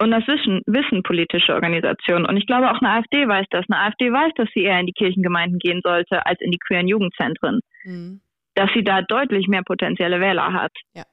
[0.00, 2.24] Und das wissen, wissen politische Organisationen.
[2.24, 3.66] Und ich glaube, auch eine AfD weiß das.
[3.68, 6.88] Eine AfD weiß, dass sie eher in die Kirchengemeinden gehen sollte als in die queeren
[6.88, 7.60] Jugendzentren.
[7.84, 8.21] Mhm
[8.54, 10.72] dass sie da deutlich mehr potenzielle Wähler hat.
[10.94, 11.04] Ja.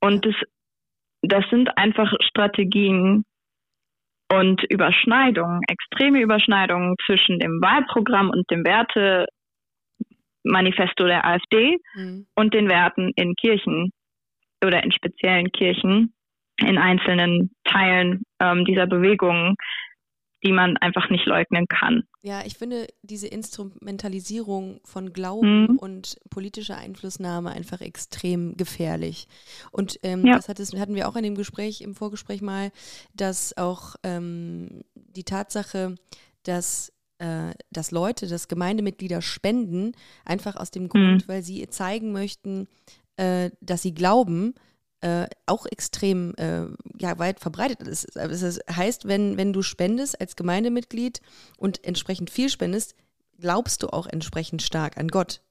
[0.00, 0.34] Und das,
[1.22, 3.24] das sind einfach Strategien
[4.30, 12.26] und Überschneidungen, extreme Überschneidungen zwischen dem Wahlprogramm und dem Wertemanifesto der AfD mhm.
[12.34, 13.92] und den Werten in Kirchen
[14.64, 16.14] oder in speziellen Kirchen,
[16.58, 19.56] in einzelnen Teilen ähm, dieser Bewegungen,
[20.44, 22.04] die man einfach nicht leugnen kann.
[22.22, 25.78] Ja, ich finde diese Instrumentalisierung von Glauben mhm.
[25.78, 29.28] und politischer Einflussnahme einfach extrem gefährlich.
[29.72, 30.38] Und ähm, ja.
[30.38, 32.70] das hatten wir auch in dem Gespräch, im Vorgespräch mal,
[33.14, 35.94] dass auch ähm, die Tatsache,
[36.44, 39.92] dass äh, dass Leute, dass Gemeindemitglieder spenden,
[40.26, 41.28] einfach aus dem Grund, mhm.
[41.28, 42.68] weil sie zeigen möchten,
[43.16, 44.54] äh, dass sie glauben,
[45.06, 46.66] äh, auch extrem äh,
[46.98, 48.18] ja, weit verbreitet ist.
[48.18, 51.20] Also das heißt, wenn, wenn du spendest als Gemeindemitglied
[51.58, 52.96] und entsprechend viel spendest,
[53.40, 55.42] glaubst du auch entsprechend stark an Gott.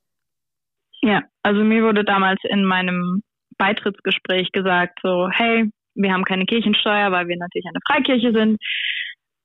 [1.02, 3.22] Ja, also mir wurde damals in meinem
[3.58, 8.58] Beitrittsgespräch gesagt, so, hey, wir haben keine Kirchensteuer, weil wir natürlich eine Freikirche sind.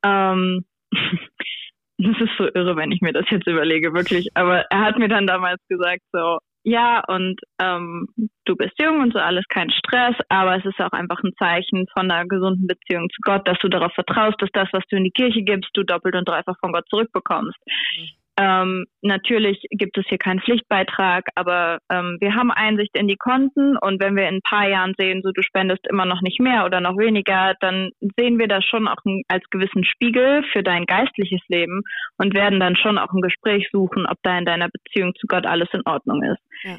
[0.04, 0.64] Ähm,
[1.98, 4.28] das ist so irre, wenn ich mir das jetzt überlege, wirklich.
[4.34, 8.06] Aber er hat mir dann damals gesagt, so, ja, und ähm,
[8.44, 11.86] du bist jung und so alles kein Stress, aber es ist auch einfach ein Zeichen
[11.96, 15.04] von einer gesunden Beziehung zu Gott, dass du darauf vertraust, dass das, was du in
[15.04, 17.58] die Kirche gibst, du doppelt und dreifach von Gott zurückbekommst.
[17.66, 18.20] Mhm.
[18.41, 23.76] Ähm, natürlich gibt es hier keinen Pflichtbeitrag, aber ähm, wir haben Einsicht in die Konten
[23.76, 26.64] und wenn wir in ein paar Jahren sehen, so du spendest immer noch nicht mehr
[26.64, 28.97] oder noch weniger, dann sehen wir das schon auch
[29.28, 31.82] als gewissen Spiegel für dein geistliches Leben
[32.16, 35.45] und werden dann schon auch ein Gespräch suchen, ob da in deiner Beziehung zu Gott
[35.45, 36.41] alles in Ordnung ist.
[36.62, 36.78] Ja.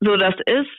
[0.00, 0.70] So, das ist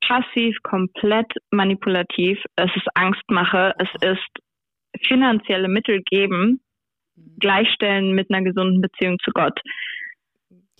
[0.00, 2.38] passiv, komplett manipulativ.
[2.56, 3.74] Es ist Angstmache.
[3.78, 6.60] Es ist finanzielle Mittel geben,
[7.38, 9.58] gleichstellen mit einer gesunden Beziehung zu Gott.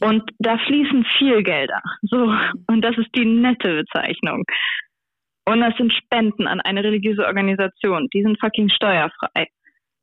[0.00, 1.80] Und da fließen viel Gelder.
[2.02, 2.32] So.
[2.66, 4.44] Und das ist die nette Bezeichnung.
[5.46, 8.08] Und das sind Spenden an eine religiöse Organisation.
[8.12, 9.46] Die sind fucking steuerfrei.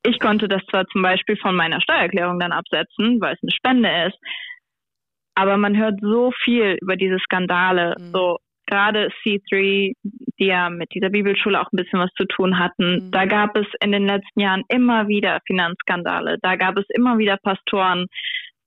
[0.05, 4.07] Ich konnte das zwar zum Beispiel von meiner Steuererklärung dann absetzen, weil es eine Spende
[4.07, 4.17] ist.
[5.35, 7.95] Aber man hört so viel über diese Skandale.
[7.99, 8.11] Mhm.
[8.13, 9.93] So, gerade C3,
[10.39, 13.11] die ja mit dieser Bibelschule auch ein bisschen was zu tun hatten, mhm.
[13.11, 16.37] da gab es in den letzten Jahren immer wieder Finanzskandale.
[16.41, 18.07] Da gab es immer wieder Pastoren,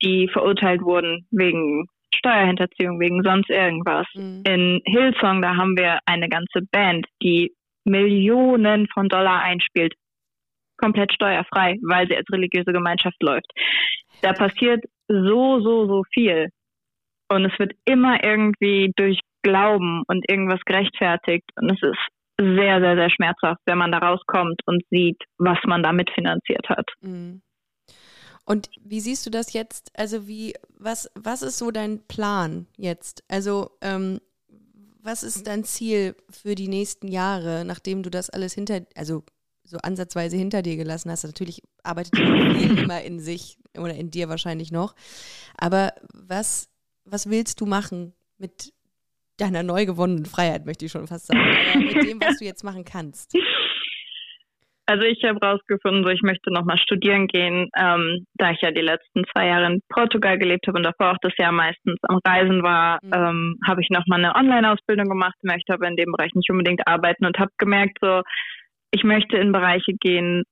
[0.03, 4.07] die verurteilt wurden wegen Steuerhinterziehung, wegen sonst irgendwas.
[4.15, 4.43] Mhm.
[4.47, 7.53] In Hillsong, da haben wir eine ganze Band, die
[7.85, 9.95] Millionen von Dollar einspielt.
[10.79, 13.51] Komplett steuerfrei, weil sie als religiöse Gemeinschaft läuft.
[14.23, 16.49] Da passiert so, so, so viel.
[17.29, 21.49] Und es wird immer irgendwie durch Glauben und irgendwas gerechtfertigt.
[21.57, 21.99] Und es ist
[22.39, 26.87] sehr, sehr, sehr schmerzhaft, wenn man da rauskommt und sieht, was man damit finanziert hat.
[27.01, 27.43] Mhm.
[28.45, 29.91] Und wie siehst du das jetzt?
[29.99, 33.25] Also wie, was, was ist so dein Plan jetzt?
[33.29, 34.21] Also ähm,
[35.03, 39.25] was ist dein Ziel für die nächsten Jahre, nachdem du das alles hinter, also
[39.65, 41.25] so ansatzweise hinter dir gelassen hast?
[41.25, 44.95] Natürlich arbeitet viel immer in sich oder in dir wahrscheinlich noch.
[45.57, 46.69] Aber was,
[47.05, 48.73] was willst du machen mit
[49.39, 52.65] deiner neu gewonnenen Freiheit, möchte ich schon fast sagen, aber mit dem, was du jetzt
[52.65, 53.37] machen kannst?
[54.89, 58.83] Also ich habe rausgefunden, so ich möchte nochmal studieren gehen, ähm, da ich ja die
[58.83, 62.63] letzten zwei Jahre in Portugal gelebt habe und davor auch das Jahr meistens am Reisen
[62.63, 63.13] war, mhm.
[63.13, 67.27] ähm, habe ich nochmal eine Online-Ausbildung gemacht, möchte aber in dem Bereich nicht unbedingt arbeiten
[67.27, 68.23] und habe gemerkt, so
[68.93, 70.45] ich möchte in Bereiche gehen,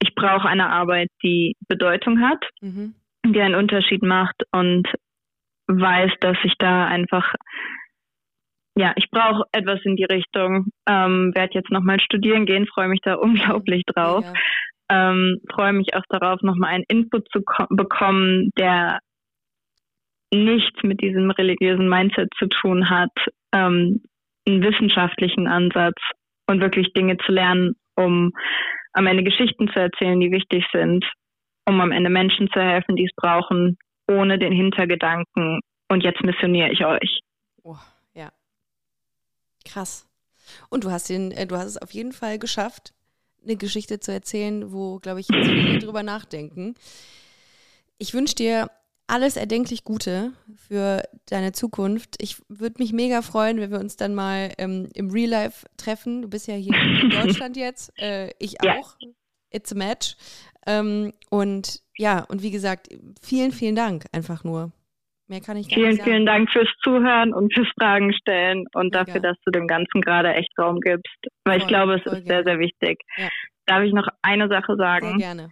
[0.00, 2.94] ich brauche eine Arbeit, die Bedeutung hat, mhm.
[3.26, 4.86] die einen Unterschied macht und
[5.66, 7.34] weiß, dass ich da einfach
[8.76, 10.66] ja, ich brauche etwas in die Richtung.
[10.88, 14.24] Ähm, werde jetzt nochmal studieren gehen, freue mich da unglaublich drauf.
[14.24, 14.32] Ja.
[15.10, 18.98] Ähm, freue mich auch darauf, nochmal einen Input zu bekommen, der
[20.32, 23.12] nichts mit diesem religiösen Mindset zu tun hat,
[23.52, 24.02] ähm,
[24.46, 26.00] einen wissenschaftlichen Ansatz
[26.46, 28.32] und wirklich Dinge zu lernen, um
[28.92, 31.04] am Ende Geschichten zu erzählen, die wichtig sind,
[31.66, 33.76] um am Ende Menschen zu helfen, die es brauchen,
[34.08, 35.60] ohne den Hintergedanken.
[35.90, 37.20] Und jetzt missioniere ich euch.
[37.62, 37.76] Oh.
[39.64, 40.06] Krass.
[40.68, 42.92] Und du hast den, äh, du hast es auf jeden Fall geschafft,
[43.42, 46.74] eine Geschichte zu erzählen, wo, glaube ich, jetzt viele drüber nachdenken.
[47.98, 48.70] Ich wünsche dir
[49.06, 52.14] alles erdenklich Gute für deine Zukunft.
[52.18, 56.22] Ich würde mich mega freuen, wenn wir uns dann mal ähm, im Real Life treffen.
[56.22, 58.78] Du bist ja hier in Deutschland jetzt, äh, ich ja.
[58.78, 58.96] auch.
[59.50, 60.16] It's a match.
[60.66, 62.88] Ähm, und ja, und wie gesagt,
[63.20, 64.72] vielen, vielen Dank einfach nur.
[65.32, 66.10] Mehr kann ich vielen, sagen.
[66.10, 69.04] Vielen Dank fürs Zuhören und fürs Fragen stellen und Mega.
[69.04, 71.08] dafür, dass du dem Ganzen gerade echt Raum gibst.
[71.44, 72.26] Weil voll, ich glaube, es ist gerne.
[72.26, 73.00] sehr, sehr wichtig.
[73.16, 73.28] Ja.
[73.64, 75.18] Darf ich noch eine Sache sagen?
[75.18, 75.50] Sehr gerne.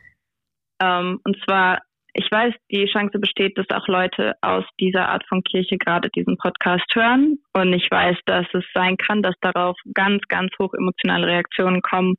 [0.82, 1.78] Ähm, und zwar,
[2.12, 6.36] ich weiß, die Chance besteht, dass auch Leute aus dieser Art von Kirche gerade diesen
[6.36, 7.38] Podcast hören.
[7.54, 12.16] Und ich weiß, dass es sein kann, dass darauf ganz, ganz hoch emotionale Reaktionen kommen.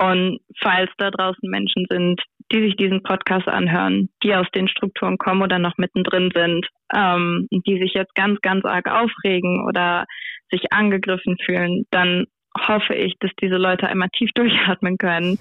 [0.00, 2.22] Und falls da draußen Menschen sind,
[2.52, 7.48] die sich diesen Podcast anhören, die aus den Strukturen kommen oder noch mittendrin sind, ähm,
[7.50, 10.06] die sich jetzt ganz, ganz arg aufregen oder
[10.50, 12.26] sich angegriffen fühlen, dann
[12.56, 15.38] hoffe ich, dass diese Leute einmal tief durchatmen können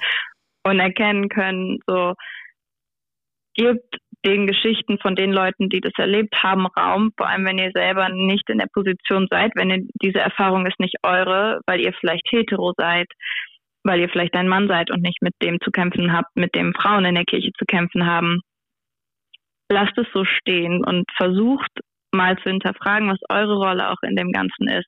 [0.64, 2.14] und erkennen können, so
[3.54, 7.72] gibt den Geschichten von den Leuten, die das erlebt haben, Raum, vor allem wenn ihr
[7.74, 11.94] selber nicht in der Position seid, wenn ihr, diese Erfahrung ist nicht eure, weil ihr
[11.94, 13.08] vielleicht hetero seid,
[13.84, 16.74] weil ihr vielleicht ein Mann seid und nicht mit dem zu kämpfen habt, mit dem
[16.74, 18.42] Frauen in der Kirche zu kämpfen haben.
[19.70, 21.72] Lasst es so stehen und versucht
[22.14, 24.88] mal zu hinterfragen, was eure Rolle auch in dem Ganzen ist.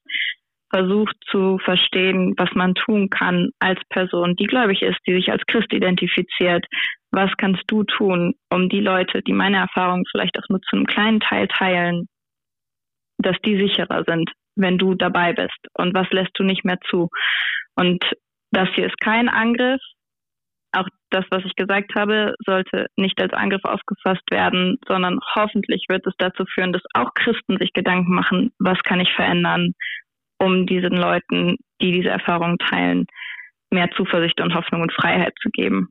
[0.71, 5.41] Versucht zu verstehen, was man tun kann als Person, die gläubig ist, die sich als
[5.47, 6.65] Christ identifiziert.
[7.11, 10.85] Was kannst du tun, um die Leute, die meine Erfahrungen vielleicht auch nur zu einem
[10.85, 12.07] kleinen Teil teilen,
[13.17, 15.57] dass die sicherer sind, wenn du dabei bist?
[15.73, 17.09] Und was lässt du nicht mehr zu?
[17.75, 18.03] Und
[18.51, 19.81] das hier ist kein Angriff.
[20.71, 26.05] Auch das, was ich gesagt habe, sollte nicht als Angriff aufgefasst werden, sondern hoffentlich wird
[26.05, 29.73] es dazu führen, dass auch Christen sich Gedanken machen, was kann ich verändern,
[30.37, 33.07] um diesen Leuten, die diese Erfahrungen teilen,
[33.71, 35.89] mehr Zuversicht und Hoffnung und Freiheit zu geben.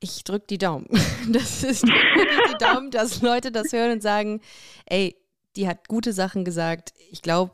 [0.00, 0.88] Ich drücke die Daumen.
[1.28, 4.40] Das ist die Daumen, dass Leute das hören und sagen,
[4.86, 5.14] ey,
[5.56, 6.92] die hat gute Sachen gesagt.
[7.10, 7.52] Ich glaube,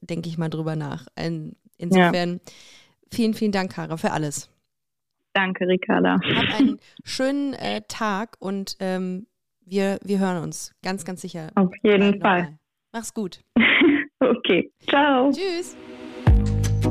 [0.00, 1.06] denke ich mal drüber nach.
[1.76, 2.52] Insofern, ja.
[3.10, 4.50] vielen, vielen Dank, Kara, für alles.
[5.32, 6.18] Danke, Ricarda.
[6.34, 9.26] Hab einen schönen äh, Tag und ähm,
[9.64, 11.50] wir, wir hören uns ganz, ganz sicher.
[11.54, 12.58] Auf jeden Fall.
[12.92, 13.40] Mach's gut.
[14.20, 15.30] okay, ciao.
[15.30, 15.76] Tschüss.